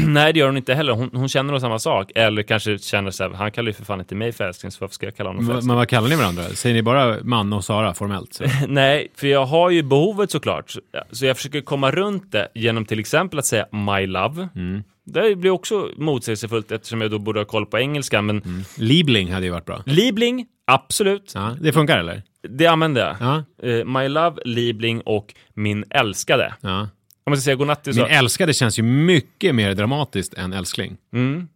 [0.06, 0.92] Nej, det gör hon inte heller.
[0.92, 2.12] Hon, hon känner nog samma sak.
[2.14, 4.78] Eller kanske känner så här, han kallar ju för fan inte mig för älskling, så
[4.80, 5.68] varför ska jag kalla honom för älskling?
[5.68, 6.42] men vad kallar ni varandra?
[6.42, 8.40] Säger ni bara man och Sara formellt?
[8.68, 10.74] Nej, för jag har ju behovet såklart.
[11.10, 14.48] Så jag försöker komma runt det genom till exempel att säga my love.
[14.54, 14.82] Mm.
[15.04, 18.62] Det blir också motsägelsefullt eftersom jag då borde ha koll på engelska, men Mm.
[18.76, 19.82] Liebling hade ju varit bra.
[19.86, 21.32] Liebling, absolut.
[21.34, 22.22] Ja, det funkar eller?
[22.48, 23.16] Det använder jag.
[23.20, 23.68] Ja.
[23.68, 26.54] Eh, my love, Liebling och min älskade.
[26.60, 26.88] ja.
[27.26, 28.00] Om man ska säga godnatt till så.
[28.00, 30.96] Min älskade känns ju mycket mer dramatiskt än älskling.
[31.12, 31.48] Mm.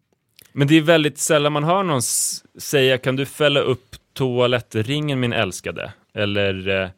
[0.52, 2.02] Men det är väldigt sällan man hör någon
[2.58, 5.92] säga kan du fälla upp toalettringen min älskade?
[6.14, 6.88] Eller eh,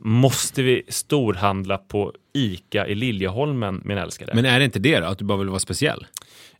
[0.00, 4.32] måste vi storhandla på ICA i Liljeholmen min älskade?
[4.34, 5.06] Men är det inte det då?
[5.06, 6.06] Att du bara vill vara speciell?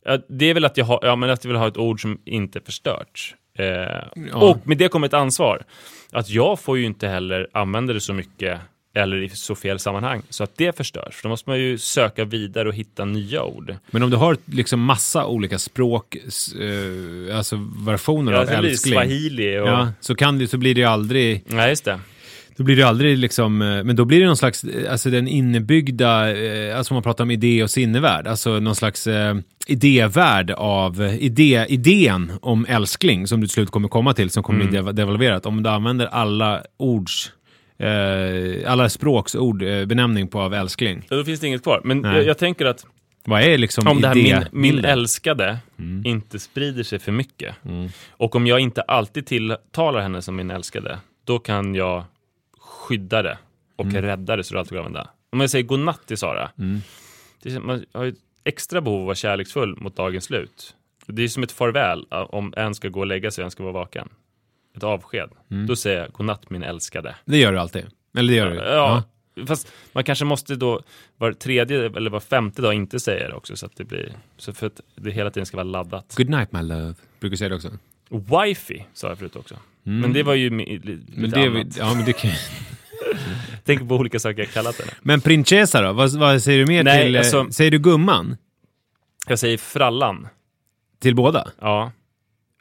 [0.04, 2.02] ja, det är väl att jag, har, ja, men att jag vill ha ett ord
[2.02, 3.35] som inte förstörts.
[3.59, 5.64] Eh, Och med det kommer ett ansvar.
[6.12, 8.61] Att jag får ju inte heller använda det så mycket
[8.94, 11.14] eller i så fel sammanhang så att det förstörs.
[11.14, 13.74] För då måste man ju söka vidare och hitta nya ord.
[13.90, 18.94] Men om du har liksom massa olika språk, eh, alltså versioner Ja, av blir älskling.
[18.94, 19.68] swahili och...
[19.68, 22.01] Ja, så, kan det, så blir det ju aldrig, Nej, just det.
[22.57, 25.29] då blir det aldrig liksom, eh, men då blir det någon slags, eh, alltså den
[25.29, 31.16] innebyggda, eh, alltså man pratar om idé och sinnevärld, alltså någon slags eh, idévärld av,
[31.20, 34.92] idé, idén om älskling som du till slut kommer komma till, som kommer bli dev-
[34.92, 35.46] devalverat.
[35.46, 37.33] Om du använder alla ords,
[37.79, 41.06] eh, alla språksord, eh, benämning på av älskling.
[41.08, 41.81] Ja, Då finns det inget kvar.
[41.85, 42.87] Men jag, jag tänker att
[43.24, 45.58] Vad är liksom om det här min, min älskade
[46.04, 47.54] inte sprider sig för mycket
[48.10, 52.04] och om jag inte alltid tilltalar henne som min älskade, då kan jag
[52.58, 53.38] skydda det
[53.76, 54.02] och Mm.
[54.02, 55.10] rädda det så du alltid går att använda.
[55.33, 56.81] Om jag säger godnatt till Sara, Mm.
[57.42, 58.14] det man har ju
[58.44, 60.74] extra behov av att vara kärleksfull mot dagens slut.
[61.06, 63.62] Det är som ett farväl om en ska gå och lägga sig och en ska
[63.62, 64.08] vara vaken.
[64.79, 65.31] Ett avsked.
[65.50, 65.66] Mm.
[65.66, 67.14] Då säger jag godnatt min älskade.
[67.24, 67.87] Det gör du alltid.
[68.18, 68.56] Eller det gör du?
[68.56, 69.02] Ja,
[69.46, 70.83] fast man kanske måste då
[71.16, 74.52] var tredje eller var femte dag inte säga det också så att det blir, så
[74.52, 76.14] för att det hela tiden ska vara laddat.
[76.16, 76.94] Good night my love.
[77.20, 77.70] Brukar du säga det också?
[78.10, 79.54] Wifi sa jag förut också.
[79.83, 81.04] Men det var ju lite Mm.
[81.16, 81.76] Men det, annat.
[81.79, 82.31] ja, men det kan...
[83.64, 84.92] Tänk på olika saker jag kallat henne.
[85.02, 85.92] Men prinsessa då?
[85.92, 87.14] Vad, vad säger du mer Nej, till...
[87.14, 88.37] eh, alltså- Säger du gumman?
[89.29, 90.29] Jag säger frallan.
[91.00, 91.48] Till båda?
[91.60, 91.92] Ja.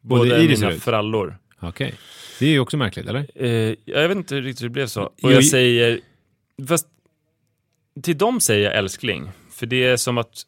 [0.02, 1.38] Både Båda Iris mina frallor.
[1.60, 1.94] Okej.
[2.40, 3.28] Det är ju också märkligt, eller?
[3.36, 5.04] Eh, jag vet inte riktigt hur det blev så.
[5.04, 6.00] Och jag säger...
[6.68, 6.88] Fast
[8.04, 9.30] till dem säger jag älskling.
[9.52, 10.42] För det är som att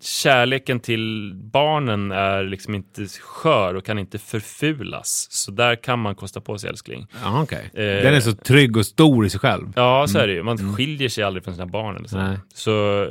[0.00, 5.26] kärleken till barnen är liksom inte skör och kan inte förfulas.
[5.30, 7.06] Så där kan man kosta på sig älskling.
[7.22, 7.70] Ja, okej.
[7.74, 9.72] Eh, Den är så trygg och stor i sig själv.
[9.76, 10.42] Ja, så är det ju.
[10.42, 11.96] Man skiljer sig aldrig från sina barn.
[11.96, 12.16] Eller så.
[12.18, 12.38] Nej.
[12.54, 13.06] så.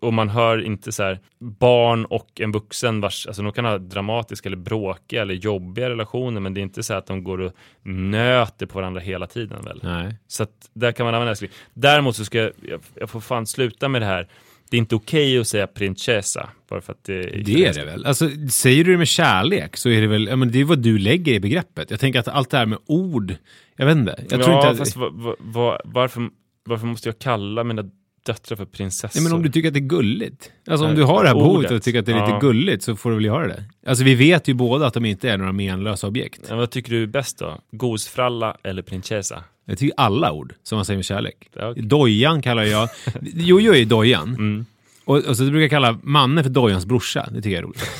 [0.00, 3.78] Och man hör inte så här barn och en vuxen vars, alltså de kan ha
[3.78, 7.52] dramatiska eller bråkiga eller jobbiga relationer men det är inte så att de går och
[7.82, 9.80] nöter på varandra hela tiden väl.
[9.82, 10.14] Nej.
[10.26, 11.50] Så att där kan man använda älskling.
[11.74, 14.28] Däremot så ska jag, jag, jag får fan sluta med det här.
[14.70, 18.06] Det är inte okej att säga prinsessa bara för att det Det är det väl?
[18.06, 20.78] Alltså, säger du det med kärlek så är det väl, ja, men det är vad
[20.78, 21.90] du lägger i begreppet.
[21.90, 23.34] Jag tänker att allt det här med ord,
[23.76, 24.24] jag vet inte.
[24.30, 26.30] Jag tror ja, inte att, fast va, va, va, varför,
[26.64, 27.90] varför måste jag kalla mina
[28.32, 29.20] döttrar för prinsessor?
[29.20, 30.50] Nej, men om du tycker att det är gulligt.
[30.70, 31.70] Alltså om Nej, du har det här behovet ordet.
[31.70, 32.38] och tycker att det är lite Ja.
[32.38, 33.64] gulligt så får du väl göra det.
[33.86, 36.40] Alltså vi vet ju båda att de inte är några menlösa objekt.
[36.48, 37.58] Ja, vad tycker du är bäst då?
[37.72, 39.44] Gosfralla eller prinsessa?
[39.64, 41.48] Jag tycker alla ord som man säger med kärlek.
[41.56, 41.82] Ja, okej.
[41.82, 42.88] Dojan kallar jag,
[43.22, 44.28] Jojo är dojan.
[44.28, 44.66] Mm.
[45.04, 47.28] Och, och så brukar jag kalla Manne för dojans brorsa.
[47.30, 47.82] Det tycker jag är roligt.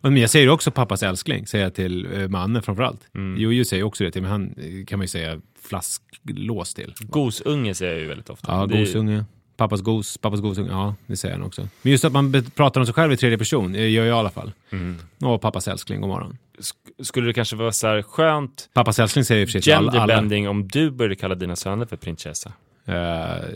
[0.00, 3.00] Och, men jag säger också pappas älskling, säger jag till uh, Manne framförallt.
[3.14, 3.40] Mm.
[3.40, 6.94] Jojo säger också det till men han eh, kan man ju säga flasklås till.
[7.00, 8.52] Gosunge säger jag ju väldigt ofta.
[8.52, 9.24] Ja, Det är- gosunge.
[9.58, 10.70] Pappas gos, pappas gosunge.
[10.70, 11.68] Ja, det säger han också.
[11.82, 14.18] Men just att man pratar om sig själv i tredje person, eh, gör jag i
[14.18, 14.52] alla fall.
[14.70, 14.96] Mm.
[15.22, 16.38] Och pappas älskling, god morgon.
[16.58, 19.72] Sk- Skulle det kanske vara så här skönt Pappas älskling säger i och för sig
[19.72, 19.92] alla.
[19.92, 22.52] genderbending om du började kalla dina söner för prinsessa?
[22.84, 22.98] Eh, ja,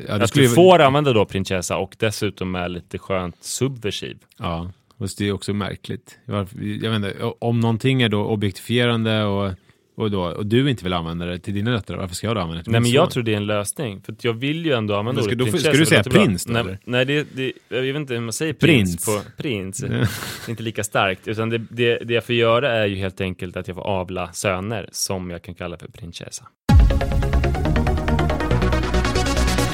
[0.07, 4.19] det Att skulle du får använda då prinsessa och dessutom är lite skönt subversiv.
[4.39, 6.19] Ja, fast det är också märkligt.
[6.25, 9.53] Varför- Jag vet inte, om någonting är då objektifierande och,
[9.95, 12.41] och, då, och du inte vill använda det till dina döttrar, varför ska jag då
[12.41, 14.01] använda det till Nej min men jag tror det är en lösning.
[14.03, 15.73] För att jag vill ju ändå använda Men ska ordet du- ska prinsessa.
[15.73, 16.25] du det säga låter bra.
[16.25, 16.79] prins då, Nej, eller?
[16.85, 19.05] nej det, det, jag vet inte hur man säger prins, Prins.
[19.37, 19.79] på prins.
[19.79, 19.87] Det
[20.47, 21.29] är inte lika starkt.
[21.29, 24.33] Utan det, det, det jag får göra är ju helt enkelt att jag får avla
[24.33, 26.47] söner som jag kan kalla för prinsessa.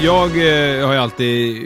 [0.01, 1.63] Jag eh, har ju alltid...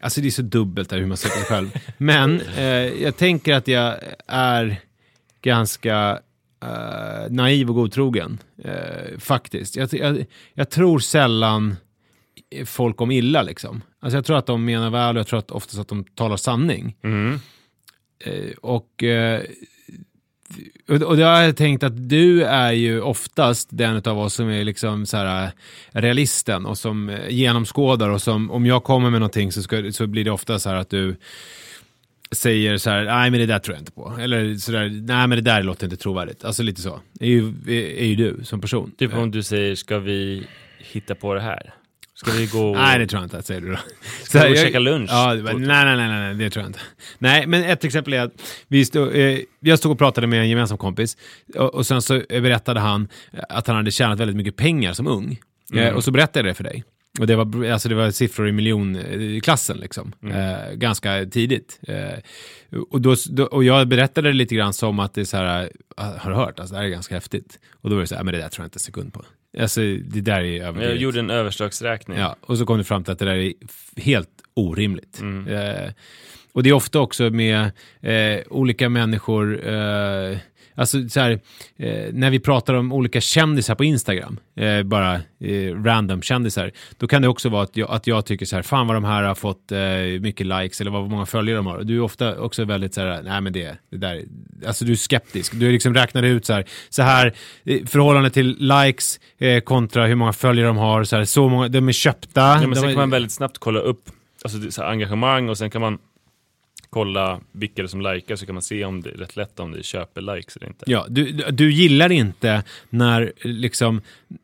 [0.00, 1.70] Alltså det är så dubbelt där hur man sätter sig själv.
[1.98, 2.64] Men eh,
[3.02, 3.94] jag tänker att jag
[4.26, 4.76] är
[5.42, 6.18] ganska
[6.62, 8.38] eh, naiv och godtrogen.
[8.64, 9.76] Eh, faktiskt.
[9.76, 11.76] Jag, jag, jag tror sällan
[12.64, 13.82] folk om illa liksom.
[14.00, 16.36] Alltså jag tror att de menar väl och jag tror att oftast att de talar
[16.36, 16.96] sanning.
[17.02, 17.40] Mm.
[18.24, 19.04] Eh, och,
[20.88, 24.64] och då har jag tänkt att du är ju oftast den av oss som är
[24.64, 25.50] liksom så här
[25.90, 30.24] realisten och som genomskådar och som om jag kommer med någonting så, ska, så blir
[30.24, 31.16] det ofta så här att du
[32.36, 34.16] säger så här, nej men det där tror jag inte på.
[34.20, 36.44] Eller så där, nej men det där låter inte trovärdigt.
[36.44, 37.00] Alltså lite så.
[37.12, 38.92] Det är ju, är, är ju du som person.
[38.98, 40.46] Typ om du säger, ska vi
[40.78, 41.74] hitta på det här?
[42.14, 42.76] Ska vi gå och...
[42.76, 43.78] Nej, det tror jag inte, säger du då.
[44.22, 45.10] Ska vi här, käka lunch?
[45.10, 46.80] Ja, var, nej, nej, nej, nej, det tror jag inte.
[47.18, 48.32] Nej, men ett exempel är att
[48.68, 51.16] vi stod, eh, jag stod och pratade med en gemensam kompis
[51.54, 53.08] och, och sen så berättade han
[53.48, 55.40] att han hade tjänat väldigt mycket pengar som ung.
[55.74, 56.84] Eh, och så berättade jag det för dig.
[57.18, 60.12] Och det var, alltså det var siffror i miljonklassen liksom.
[60.24, 61.80] Eh, ganska tidigt.
[61.88, 62.18] Eh,
[62.90, 65.70] och, då, då, och jag berättade det lite grann som att det är så här,
[65.96, 66.58] "Ah, har du hört?
[66.60, 67.58] Alltså det här är ganska häftigt.
[67.72, 69.12] Och då var det så här, "Ah, men det där tror jag inte en sekund
[69.12, 69.24] på.
[69.60, 71.00] Alltså det där är Jag överdrivet.
[71.00, 72.18] gjorde en överslagsräkning.
[72.18, 73.52] Ja, och så kom du fram till att det där är
[73.96, 75.20] helt orimligt.
[75.20, 75.48] Mm.
[75.48, 75.92] Eh,
[76.52, 80.38] och det är ofta också med eh, olika människor, eh,
[80.80, 81.30] alltså så här,
[81.76, 87.06] eh, när vi pratar om olika kändisar på Instagram, eh, bara eh, random kändisar, då
[87.06, 89.22] kan det också vara att jag, att jag tycker så här, fan vad de här
[89.22, 91.82] har fått eh, mycket likes eller vad många följare de har.
[91.82, 94.24] Du är ofta också väldigt så här, nej men det, det där,
[94.66, 95.52] alltså du är skeptisk.
[95.54, 100.14] Du liksom räknar ut så här, så här, eh, förhållande till likes eh, kontra hur
[100.14, 102.40] många följare de har, så här, så många, de är köpta.
[102.40, 104.10] Ja, men de sen är, kan man väldigt snabbt kolla upp
[104.44, 105.98] alltså, så engagemang och sen kan man
[106.90, 109.60] kolla vilka det är som likar så kan man se om det är rätt lätt
[109.60, 110.84] om det är köper-likes eller inte.
[110.86, 114.00] Ja, du, du- gillar inte när liksom,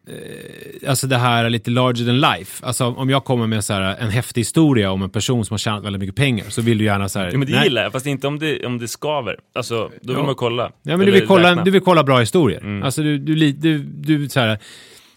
[0.08, 2.66] eh, alltså det här är lite larger than life.
[2.66, 5.58] Alltså om jag kommer med så här, en häftig historia om en person som har
[5.58, 7.30] tjänat väldigt mycket pengar så vill du gärna så här.
[7.32, 7.64] Ja, men det nej.
[7.64, 9.36] gillar jag, fast inte om det, om det skaver.
[9.54, 10.26] Alltså, då vill Ja.
[10.26, 10.72] man kolla.
[10.82, 11.64] Ja, men du vill, kolla, räkna.
[11.64, 12.60] du vill kolla bra historier.
[12.60, 12.82] Mm.
[12.82, 14.58] Alltså du, du, du, du så här,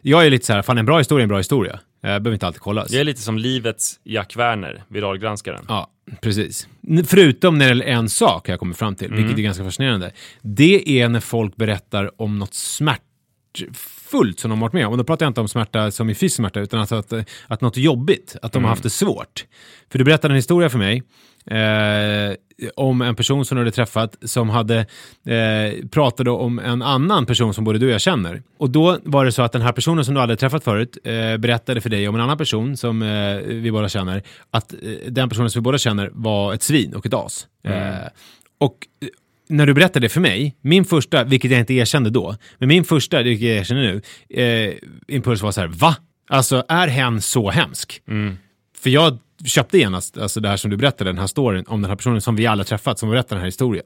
[0.01, 1.80] jag är lite så här, fan en bra historia är en bra historia.
[2.01, 2.91] Eh, behöver inte alltid kollas.
[2.91, 5.65] Jag är lite som livets Jack Werner, viralgranskaren.
[5.67, 5.91] Ja,
[6.21, 6.67] precis.
[7.05, 10.11] Förutom när det gäller en sak har jag kommit fram till, vilket är ganska fascinerande.
[10.41, 14.91] Det är när folk berättar om något smärtfullt som de har varit med om.
[14.91, 17.13] Och då pratar jag inte om smärta som i fysisk smärta, utan alltså att,
[17.47, 19.45] att något jobbigt, att de har haft det svårt.
[19.89, 21.03] För du berättade en historia för mig
[21.49, 22.35] eh,
[22.75, 24.79] om en person som du hade träffat som hade
[25.25, 28.43] eh, pratade om en annan person som både du och jag känner.
[28.57, 31.37] Och då var det så att den här personen som du hade träffat förut eh,
[31.37, 35.29] berättade för dig om en annan person som eh, vi båda känner, att eh, den
[35.29, 37.47] personen som vi båda känner var ett svin och ett as.
[37.63, 38.07] Eh,
[38.59, 39.07] och eh,
[39.49, 42.83] när du berättade det för mig, min första, vilket jag inte erkände då, men min
[42.83, 45.95] första, vilket jag erkänner nu, impuls var så här, va?
[46.29, 48.01] Alltså är hen så hemsk?
[48.77, 51.89] För jag köpte genast alltså det här som du berättade, den här storyn om den
[51.89, 53.85] här personen som vi alla träffat, som berättar den här historien.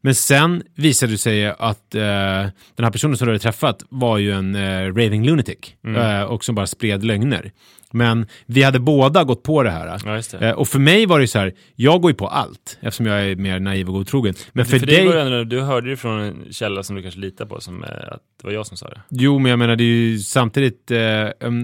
[0.00, 4.18] Men sen visade det sig att eh, den här personen som du hade träffat var
[4.18, 5.58] ju en eh, raving lunatic
[5.96, 7.52] eh, och som bara spred lögner.
[7.92, 10.00] Men vi hade båda gått på det här.
[10.04, 10.46] Ja, det.
[10.48, 13.26] Eh, och för mig var det så här, jag går ju på allt eftersom jag
[13.30, 14.34] är mer naiv och godtrogen.
[14.52, 15.06] Men för, För, dig...
[15.06, 17.84] var det ändå, du hörde det från en källa som du kanske litar på, som
[17.84, 19.00] eh, att det var jag som sa det.
[19.08, 20.98] Jo, men jag menar det är ju samtidigt, eh,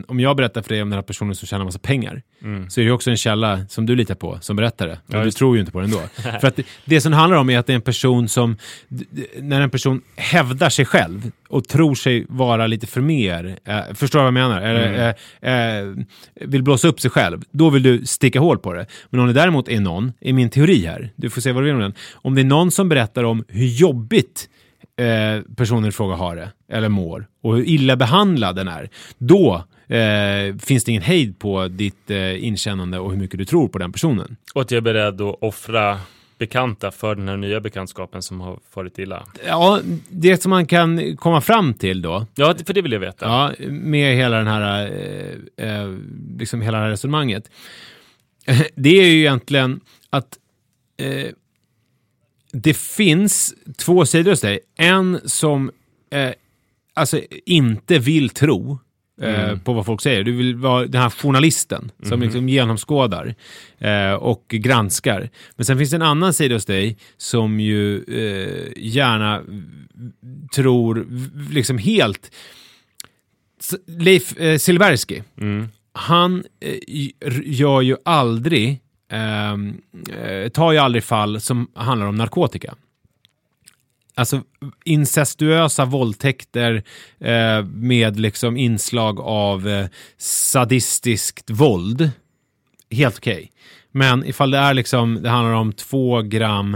[0.08, 2.22] om- jag berättar för dig om den här personen som tjänar massa pengar,
[2.68, 4.98] så är det ju också en källa som du litar på, som berättar det.
[5.06, 5.98] Men du tror ju inte på det ändå.
[6.40, 8.56] för att det, det som handlar om är att det är en person som,
[8.88, 13.58] d- d- när en person hävdar sig själv och tror sig vara lite för mer,
[13.64, 14.60] eh, förstår du vad jag menar?
[14.62, 15.94] Eller, eh, eh,
[16.34, 18.86] vill blåsa upp sig själv, då vill du sticka hål på det.
[19.10, 21.66] Men om det däremot är någon, i min teori här, du får se vad du
[21.66, 24.48] vill om den, om det är någon som berättar om hur jobbigt
[24.98, 29.64] eh, personen i fråga har det, eller mår, och hur illa behandlad den är, då
[29.88, 33.78] eh, finns det ingen hejd på ditt eh, inkännande och hur mycket du tror på
[33.78, 34.36] den personen.
[34.54, 35.98] Och att jag är beredd att offra
[36.46, 39.26] bekanta för den här nya bekantskapen som har farit illa.
[39.46, 43.26] Ja, det som man kan komma fram till då, Ja, för det vill jag veta.
[43.26, 44.86] ja, med hela den här,
[45.56, 45.94] eh, eh,
[46.38, 47.50] liksom hela det här resonemanget,
[48.74, 49.80] det är ju egentligen
[50.10, 50.38] att
[50.96, 51.26] eh,
[52.52, 54.60] det finns två sidor hos dig.
[54.76, 55.70] En som
[56.10, 56.30] eh,
[56.94, 58.78] alltså inte vill tro
[59.22, 60.24] eh, på vad folk säger.
[60.24, 63.34] Du vill vara den här journalisten som liksom genomskådar
[63.78, 65.30] eh, och granskar.
[65.56, 69.42] Men sen finns det en annan sida hos dig som ju eh, gärna
[70.54, 71.06] tror
[71.50, 72.30] liksom helt
[73.86, 75.22] Leif eh, Silbersky,
[75.92, 77.08] han eh,
[77.44, 79.80] gör ju aldrig, ehm,
[80.22, 82.74] eh, tar ju aldrig fall som handlar om narkotika.
[84.16, 84.42] Alltså
[84.84, 86.82] incestuösa våldtäkter
[87.20, 89.86] eh, med liksom inslag av eh,
[90.18, 92.10] sadistiskt våld.
[92.90, 93.52] Helt okej.
[93.92, 96.74] Men ifall det är liksom, det handlar om två gram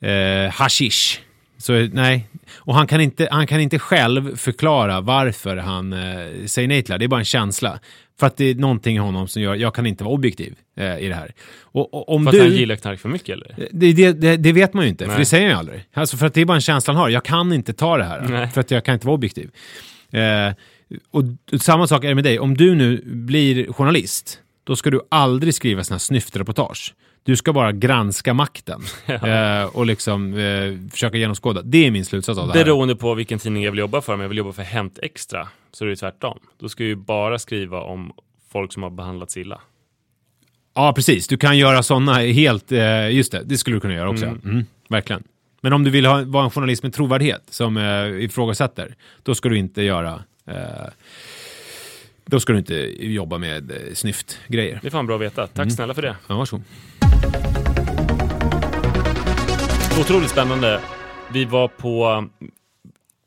[0.00, 1.20] eh, hashish.
[1.62, 6.68] Så nej, och han kan, inte, han kan inte själv förklara varför han eh, säger
[6.68, 6.98] nej till det.
[6.98, 7.78] Det är bara en känsla.
[8.20, 10.98] För att det är någonting i honom som gör, jag kan inte vara objektiv eh,
[10.98, 11.34] i det här.
[11.60, 12.40] Och, och om För att du...
[12.40, 13.68] han gillar knark för mycket eller?
[13.72, 15.18] Det, det, det, det vet man ju inte, för Nej.
[15.18, 15.84] det säger han ju aldrig.
[15.94, 17.08] Alltså för att det är bara en känsla han har.
[17.08, 18.48] Jag kan inte ta det här, Nej.
[18.48, 19.50] för att jag kan inte vara objektiv.
[20.10, 20.52] Eh,
[21.10, 21.24] och
[21.60, 22.38] samma sak är det med dig.
[22.38, 26.94] Om du nu blir journalist, då ska du aldrig skriva såna här snyftreportage.
[27.24, 31.62] Du ska bara granska makten eh, och liksom eh, försöka genomskåda.
[31.62, 32.64] Det är min slutsats av det här.
[32.64, 34.14] Beroende på vilken tidning jag vill jobba för.
[34.14, 36.38] Om jag vill jobba för Hämt Extra så är det tvärtom.
[36.58, 38.12] Då ska jag ju bara skriva om
[38.52, 39.60] folk som har behandlats illa.
[40.74, 41.28] Ja, precis.
[41.28, 42.72] Du kan göra sådana helt...
[42.72, 44.26] Eh, just det, det skulle du kunna göra också.
[44.26, 44.64] Mm.
[44.88, 45.22] verkligen.
[45.60, 49.48] Men om du vill ha, vara en journalist med trovärdighet som eh, ifrågasätter, då ska
[49.48, 50.22] du inte göra...
[50.46, 50.56] Eh,
[52.24, 52.74] då ska du inte
[53.06, 54.78] jobba med eh, snyftgrejer.
[54.82, 55.46] Det är fan bra att veta.
[55.46, 56.16] Tack snälla för det.
[56.26, 56.64] Ja, varsågod.
[60.00, 60.80] Otroligt spännande.
[61.32, 62.28] Vi var på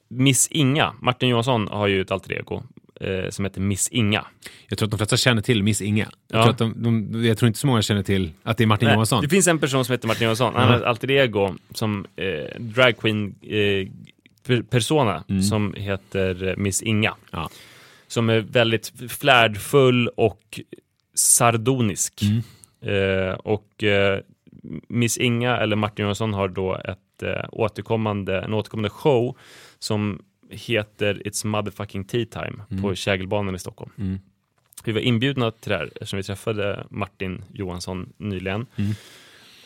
[0.09, 0.93] Miss Inga.
[1.01, 2.63] Martin Johansson har ju ett alter ego
[3.01, 4.25] eh, som heter Miss Inga.
[4.67, 6.09] Jag tror att de flesta känner till Miss Inga.
[6.27, 6.43] Jag, Ja.
[6.43, 8.85] tror, att de, de, jag tror inte så många känner till att det är Martin
[8.85, 9.21] Nej, Johansson.
[9.21, 10.53] Det finns en person som heter Martin Johansson.
[10.55, 13.87] Han har ett alter ego som eh, dragqueen eh,
[14.47, 17.13] per- persona som heter eh, Miss Inga.
[17.31, 17.49] Ja.
[18.07, 20.59] Som är väldigt flärdfull och
[21.15, 22.21] sardonisk.
[22.21, 22.29] Eh,
[23.37, 24.19] och eh,
[24.87, 29.37] Miss Inga eller Martin Johansson har då ett eh, återkommande, en återkommande show
[29.79, 33.91] som heter It's motherfucking tea time på Kägelbanan i Stockholm.
[34.83, 38.65] Vi var inbjudna till det här eftersom vi träffade Martin Johansson nyligen.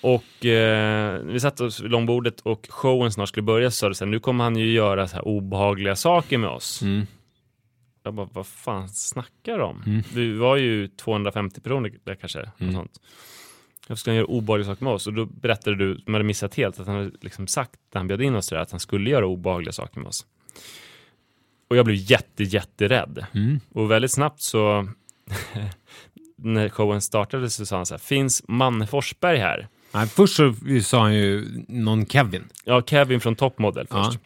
[0.02, 3.96] Och eh, vi satt oss vid långbordet och showen snart skulle börja så sa det
[3.96, 6.82] så här, nu kommer han ju göra så här obehagliga saker med oss.
[8.10, 8.18] Mm.
[8.18, 10.04] Jag bara, vad fan snackar de om?
[10.14, 12.40] Vi var ju 250 personer där kanske.
[12.42, 13.02] Och sånt.
[13.88, 15.08] Varför skulle han göra obehagliga saker med oss?
[15.08, 18.08] Och då berättade du, som hade missat helt, att han hade liksom sagt när han
[18.08, 20.26] bjöd in oss till det att han skulle göra obehagliga saker med oss.
[21.70, 23.26] och jag blev jätte, jätterädd.
[23.34, 23.60] Mm.
[23.74, 24.88] Och väldigt snabbt så,
[26.36, 29.68] när showen startade så sa han så här, finns Manne Forsberg här?
[29.94, 30.54] Nej, först så
[30.84, 32.50] sa han ju någon Kevin.
[32.66, 34.04] Ja, Kevin från Top Model Ja.
[34.04, 34.16] först.
[34.18, 34.22] Eh,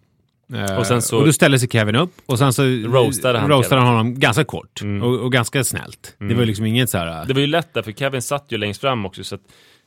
[0.77, 3.81] Och sen så- och då ställde sig Kevin upp och sen så Roastade han roastade
[3.81, 5.03] han honom ganska kort Mm.
[5.03, 6.15] och, och ganska snällt.
[6.19, 7.25] Det var ju liksom inget så här...
[7.25, 9.41] Det var ju lätt där, för Kevin satt ju längst fram också, så att,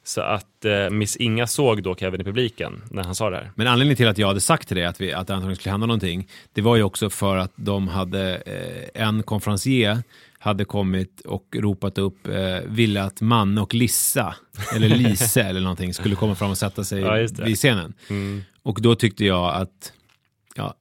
[0.04, 3.50] så att eh, Miss Inga såg då Kevin i publiken när han sa det här.
[3.54, 5.70] Men anledningen till att jag hade sagt till dig att, vi, att det antagligen skulle
[5.70, 10.02] hända någonting, det var ju också för att de hade, eh, en konferencier
[10.38, 12.34] hade kommit och ropat upp, eh,
[12.66, 14.34] ville att Manne och Lissa,
[14.76, 17.92] eller Lise eller någonting, skulle komma fram och sätta sig Ja, vid scenen.
[18.10, 18.42] Mm.
[18.62, 19.92] Och då tyckte jag att,
[20.56, 20.74] ja,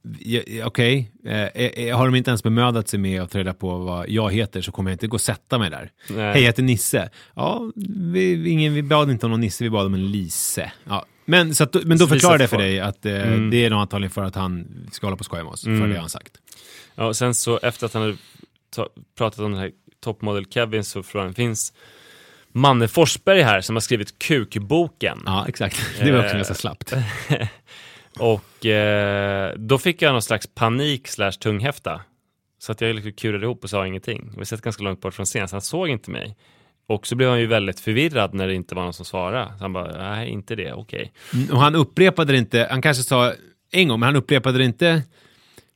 [0.63, 4.09] okej, eh, eh, har de inte ens bemödat sig med att ta reda på vad
[4.09, 5.91] jag heter så kommer jag inte gå och sätta mig där.
[6.09, 6.17] Nej.
[6.26, 7.09] Hej, jag heter Nisse.
[7.36, 10.71] Ja, vi, ingen, vi bad inte om någon Nisse, vi bad om en Lise.
[10.88, 11.05] Ja.
[11.26, 13.49] Men, så att, men då Lise jag för dig att eh, Mm.
[13.49, 15.69] det är nog antagligen för att han ska hålla på och skoja med oss, för
[15.71, 15.89] Mm.
[15.89, 16.34] det har han sagt.
[16.95, 18.17] Ja, och sen så efter att han hade
[18.76, 19.71] ta- pratat om den här
[20.03, 21.73] toppmodell Kevin så frågade han, finns
[22.51, 25.19] Manne Forsberg här som har skrivit Kukboken?
[25.26, 25.82] Ja, exakt.
[25.99, 26.93] Det var också Eh, ganska slappt.
[28.20, 32.01] Och eh, då fick jag någon slags panik slash tunghäfta.
[32.59, 34.32] Så att jag liksom kurade ihop och sa ingenting.
[34.38, 36.36] Vi satt ganska långt bort från scenen, så han såg inte mig.
[36.88, 39.47] Och så blev han ju väldigt förvirrad när det inte var någon som svarade.
[39.57, 41.13] Så han bara, nej, inte det, okej.
[41.34, 43.34] Mm, Och han upprepade det inte, han kanske sa
[43.72, 45.01] en gång, men han upprepade det inte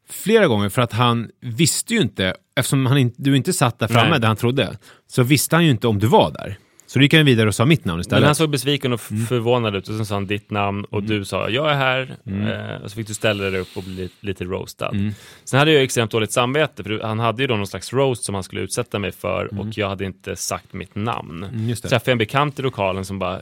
[0.10, 4.10] flera gånger för att han visste ju inte, eftersom han du inte satt där framme
[4.10, 4.20] Nej.
[4.20, 4.78] där han trodde,
[5.08, 6.58] så visste han ju inte om du var där.
[6.90, 8.22] Så då gick han vidare och sa mitt namn istället.
[8.22, 9.26] Men han såg besviken och Mm.
[9.26, 12.16] förvånad ut och sen sa han ditt namn och du sa jag är här.
[12.26, 14.90] Eh, och så fick du ställa dig upp och bli lite, roastad.
[14.90, 15.14] Mm.
[15.44, 18.36] Sen hade jag extremt dåligt samvete för han hade ju då någon slags roast som
[18.36, 21.44] han skulle utsätta mig för och jag hade inte sagt mitt namn.
[21.44, 21.90] Mm, just det.
[21.90, 23.42] Träffade en bekant i lokalen som bara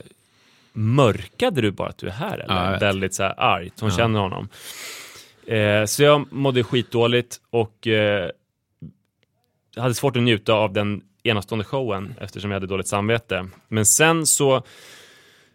[0.72, 2.72] Mörkade du bara att du är här eller?
[2.72, 2.78] Ja.
[2.78, 3.96] Väldigt så här argt, hon Ja.
[3.96, 4.48] känner honom.
[5.46, 8.30] Eh, så jag mådde skitdåligt och eh,
[9.76, 13.46] hade svårt att njuta av den enastående showen eftersom jag hade dåligt samvete.
[13.68, 14.62] Men sen så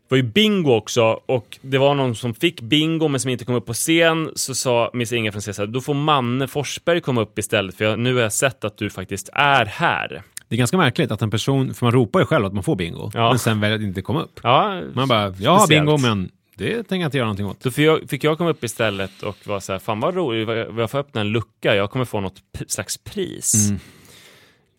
[0.10, 3.56] var ju bingo också och det var någon som fick bingo men som inte kom
[3.56, 7.40] upp på scen så sa Miss Inga från CSR, då får Manne Forsberg komma upp
[7.40, 10.24] istället för jag, nu har jag sett att du faktiskt är här.
[10.48, 12.76] Det är ganska märkligt att en person, för man ropar ju själv att man får
[12.76, 13.30] bingo, Ja.
[13.30, 14.40] men sen väljer att inte komma upp.
[14.44, 17.60] Ja, Man bara, jag har bingo men det tänker jag inte göra någonting åt.
[17.64, 20.50] Då fick jag, fick jag komma upp istället och vara så här, fan vad roligt,
[20.78, 22.36] jag får öppna en lucka, jag kommer få något
[22.68, 23.70] slags pris.
[23.70, 23.80] Mm.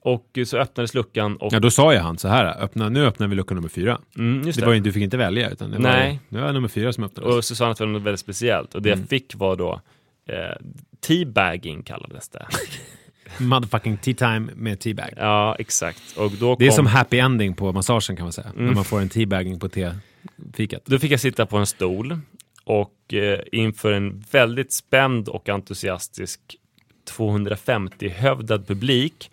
[0.07, 1.53] Och så öppnades luckan och...
[1.53, 3.99] Ja, då sa ju han så här, öppna, nu öppnar vi lucka nummer fyra.
[4.17, 4.67] mm, Det det.
[4.67, 6.21] var du fick inte välja, utan det Nej.
[6.29, 7.35] var, det var nummer fyra som öppnades.
[7.37, 9.01] Och så sa han att det var något väldigt speciellt och det Mm.
[9.01, 9.81] jag fick var då
[10.29, 10.35] eh,
[11.01, 12.47] teabagging kallades det.
[13.45, 15.11] Motherfucking tea time med teabag.
[15.17, 16.03] ja, exakt.
[16.17, 18.49] Och då Det är kom, som happy ending på massagen kan man säga.
[18.55, 18.67] Mm.
[18.67, 20.83] När man får en teabagging på tefikat.
[20.87, 22.19] Då fick jag sitta på en stol
[22.65, 26.41] och eh, inför en väldigt spänd och entusiastisk
[27.11, 29.31] 250-hövdad publik.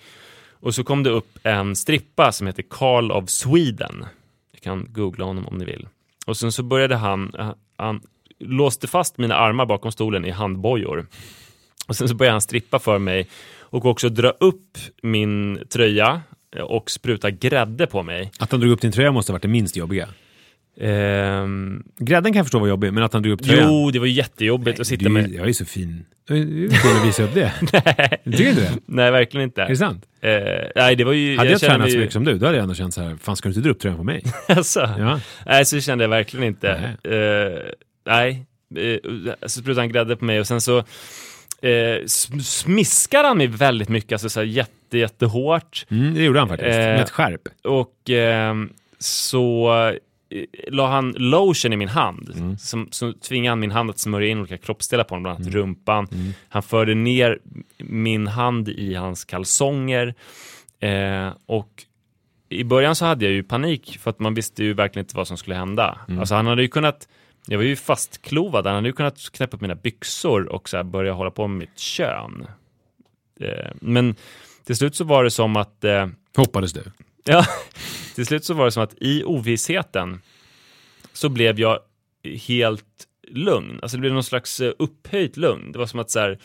[0.62, 4.06] Och så kom det upp en strippa som heter Carl of Sweden.
[4.52, 5.88] Jag kan googla honom om ni vill.
[6.26, 8.02] Och sen så började han, eh, han
[8.40, 11.08] låste fast mina armar bakom stolen i handbojor.
[11.88, 13.28] Och sen så började han strippa för mig
[13.60, 16.22] och också dra upp min tröja
[16.64, 18.32] och spruta grädde på mig.
[18.40, 20.08] Att han drog upp din tröja måste ha varit det minst jobbiga.
[20.80, 23.68] Ehm, Grädden kan jag förstå var jobbig, men att han drog upp tröjan.
[23.74, 25.32] jo, det var jättejobbigt att sitta du, med...
[25.34, 26.06] Jag är så fin.
[26.28, 27.54] Du kul att visa upp det.
[28.24, 28.72] Du tycker inte det?
[28.86, 29.62] Nej, verkligen inte.
[29.62, 30.06] Är det sant?
[30.22, 30.32] Eh,
[30.76, 31.38] nej, det var ju...
[31.38, 33.02] Hade jag, kände tränat så ju- mycket som du, då hade jag ändå känt så
[33.02, 34.24] här, fan ska du inte dra upp tröjan på mig?
[34.48, 35.20] alltså, Ja.
[35.46, 36.70] Nej, så kände jag verkligen inte.
[37.04, 37.72] Eh,
[38.06, 38.46] nej,
[38.76, 40.84] eh, så sprutade han grädde på mig och sen så eh,
[42.06, 45.86] sm- smiskade han mig väldigt mycket, alltså så här jätte, jättehårt.
[45.90, 47.42] Mm, det gjorde han faktiskt, Eh, med ett skärp.
[47.64, 48.70] Och ehm,
[49.00, 49.96] så eh,
[50.68, 52.32] la han lotion i min hand.
[52.36, 52.58] Mm.
[52.58, 55.48] Som, så tvingade han min hand att smörja in olika kroppsdelar på honom, bland annat
[55.48, 55.60] Mm.
[55.62, 56.08] rumpan.
[56.50, 57.40] Han förde ner
[57.78, 60.14] min hand i hans kalsonger.
[60.80, 61.84] Eh, och
[62.50, 65.28] i början så hade jag ju panik för att man visste ju verkligen inte vad
[65.28, 66.00] som skulle hända.
[66.08, 66.20] Mm.
[66.20, 67.08] Alltså han hade ju kunnat,
[67.48, 71.14] jag var ju fastklovad, han hade ju kunnat knäppa upp mina byxor och så börja
[71.14, 72.46] hålla på med mitt kön.
[73.40, 74.16] Eh, men
[74.66, 76.84] till slut så var det som att eh, Hoppades du.
[77.24, 77.46] Ja,
[78.16, 80.22] till slut så var det som att i ovissheten
[81.14, 81.80] så blev jag
[82.48, 83.80] helt lugn.
[83.82, 85.72] Alltså det blev någon slags eh, upphöjt lugn.
[85.72, 86.40] Det var som att så här,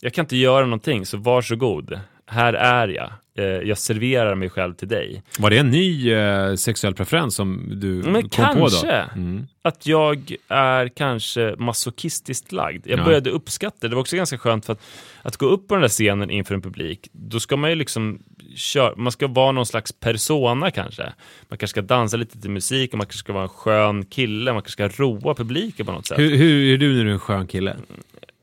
[0.00, 2.00] jag kan inte göra någonting, så varsågod.
[2.30, 3.10] Här är jag.
[3.34, 5.22] Eh, Jag serverar mig själv till dig.
[5.38, 8.60] Var det en ny eh, sexuell preferens som du Men kom kanske.
[8.60, 9.20] på då?
[9.20, 9.46] Mm.
[9.62, 12.86] Att jag är kanske masochistiskt lagd.
[12.86, 13.04] Jag Ja.
[13.04, 13.88] började uppskatta det.
[13.88, 14.80] Det var också ganska skönt för att,
[15.22, 18.18] att gå upp på den där scenen inför en publik, då ska man ju liksom
[18.56, 21.02] köra, man ska vara någon slags persona kanske.
[21.48, 24.52] Man kanske ska dansa lite till musik, och man kanske ska vara en skön kille,
[24.52, 26.18] man kanske ska roa publiken på något sätt.
[26.18, 27.76] Hur, hur är du när du är en skön kille?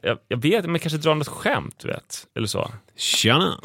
[0.05, 2.27] Jag, jag vet, men kanske dra något skämt, du vet.
[2.35, 2.71] Eller så.
[2.95, 3.59] Tjena!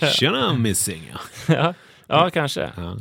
[0.14, 1.20] Tjena Missinga!
[1.46, 1.74] ja,
[2.06, 2.72] ja, kanske.
[2.76, 2.96] Ja.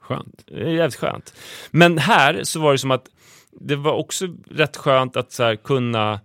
[0.00, 0.44] Skönt.
[0.50, 1.34] Jävligt skönt.
[1.70, 3.06] Men här så var det som att
[3.52, 6.20] det var också rätt skönt att så kunna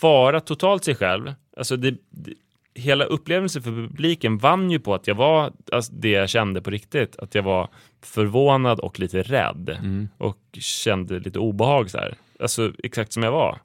[0.00, 1.34] vara totalt sig själv.
[1.56, 2.34] Alltså det, det,
[2.74, 6.70] hela upplevelsen för publiken vann ju på att jag var alltså det jag kände på
[6.70, 7.16] riktigt.
[7.18, 7.68] Att jag var
[8.02, 9.78] förvånad och lite rädd
[10.18, 12.14] och kände lite obehag så här.
[12.40, 13.58] Alltså exakt som jag var.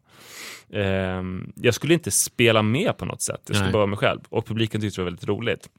[0.73, 3.41] Ehm, jag skulle inte spela med på något sätt.
[3.47, 3.71] Jag skulle Nej.
[3.73, 5.69] bara vara mig själv och publiken tyckte det var väldigt roligt.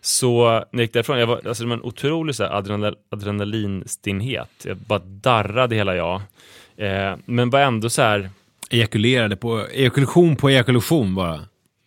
[0.00, 2.96] Så när jag gick därifrån, jag var, alltså det var en otrolig så här, adrenal,
[3.10, 4.50] adrenalinstinnhet.
[4.64, 6.22] Jag bara darrade hela jag.
[6.76, 8.30] Eh, men var ändå så här,
[8.70, 11.40] Ejakulerade på, ejakulation på ejakulation bara.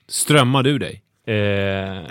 [0.08, 1.04] Strömmade ur dig.
[1.26, 2.04] eh,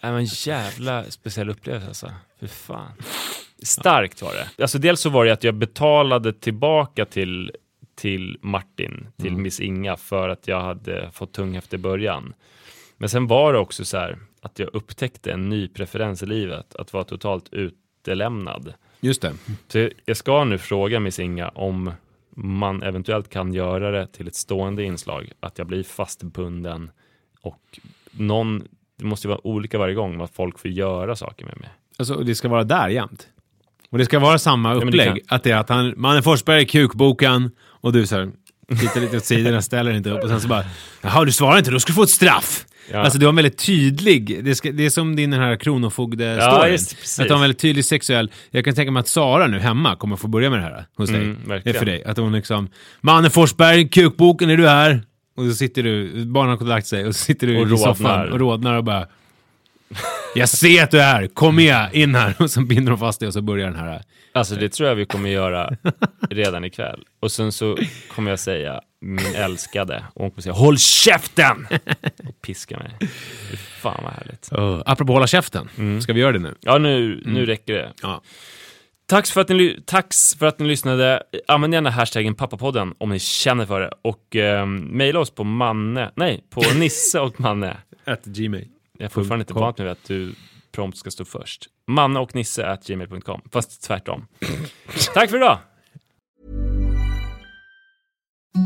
[0.00, 2.10] var en jävla speciell upplevelse alltså.
[2.40, 2.92] Fy fan.
[3.62, 4.62] Starkt var det.
[4.62, 7.52] Alltså dels så var det att jag betalade tillbaka till,
[8.00, 12.34] till Martin, till Miss Inga, för att jag hade fått tung efter början.
[12.96, 16.76] Men sen var det också så här att jag upptäckte en ny preferens i livet,
[16.76, 18.74] att vara totalt utelämnad.
[19.00, 19.32] Just det.
[19.68, 21.90] Så jag ska nu fråga Miss Inga om
[22.34, 26.90] man eventuellt kan göra det till ett stående inslag, att jag blir fastbunden
[27.40, 27.80] och
[28.10, 28.62] någon,
[28.98, 31.68] det måste ju vara olika varje gång vad folk får göra saker med mig.
[31.98, 33.28] Alltså, det ska vara där jämt.
[33.90, 35.08] Och det ska vara samma men det upplägg.
[35.08, 38.30] kan- Att det är att han, Manne Forsberg är kukboken och du så här,
[38.80, 40.64] tittar lite åt sidorna, ställer inte upp och sen så bara
[41.02, 42.66] Jaha, du svarar inte, då ska du få ett straff.
[42.92, 42.98] Ja.
[42.98, 46.70] Alltså du har en väldigt tydlig, det, ska, det är som din den här kronofogde-storyn.
[46.70, 47.20] precis.
[47.20, 49.96] att du har en väldigt tydlig sexuell, jag kan tänka mig att Sara nu hemma
[49.96, 51.22] kommer få börja med det här hos dig.
[51.22, 52.04] Mm, för dig.
[52.04, 52.68] Att hon liksom,
[53.00, 55.02] Manne Forsberg, kukboken, är du här?
[55.36, 57.76] Och så sitter du, barnen har lagt sig och så sitter du Och i rodnar.
[57.76, 59.06] soffan och rodnar och bara
[60.34, 62.34] jag ser att du är här, kom med, in här.
[62.42, 64.02] Och så binder de fast dig och så börjar den här.
[64.32, 65.76] Alltså det tror jag vi kommer göra
[66.30, 67.04] redan ikväll.
[67.20, 67.78] Och sen så
[68.08, 71.66] kommer jag säga min älskade och hon kommer säga håll käften!
[72.28, 73.10] Och piska mig.
[73.80, 74.50] Fan vad härligt.
[74.58, 75.68] Uh, apropå hålla käften,
[76.02, 76.54] ska vi göra det nu?
[76.60, 77.92] Ja nu, nu räcker det.
[78.02, 78.22] Ja.
[79.06, 81.22] Tack för, att ni, tax för att ni lyssnade.
[81.48, 83.90] Använd gärna hashtaggen pappapodden om ni känner för det.
[84.02, 87.76] Och eh, mejla oss på Manne, nej, på Nisse och Manne.
[88.04, 88.68] At gmail.
[88.98, 90.34] Jag är fortfarande inte vant med att du
[90.72, 91.66] prompt ska stå först.
[91.86, 94.26] Manne och Nisse at gmail.com, fast tvärtom.
[95.14, 95.58] Tack för idag!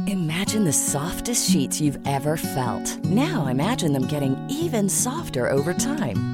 [0.07, 3.05] Imagine the softest sheets you've ever felt.
[3.05, 6.34] Now imagine them getting even softer over time.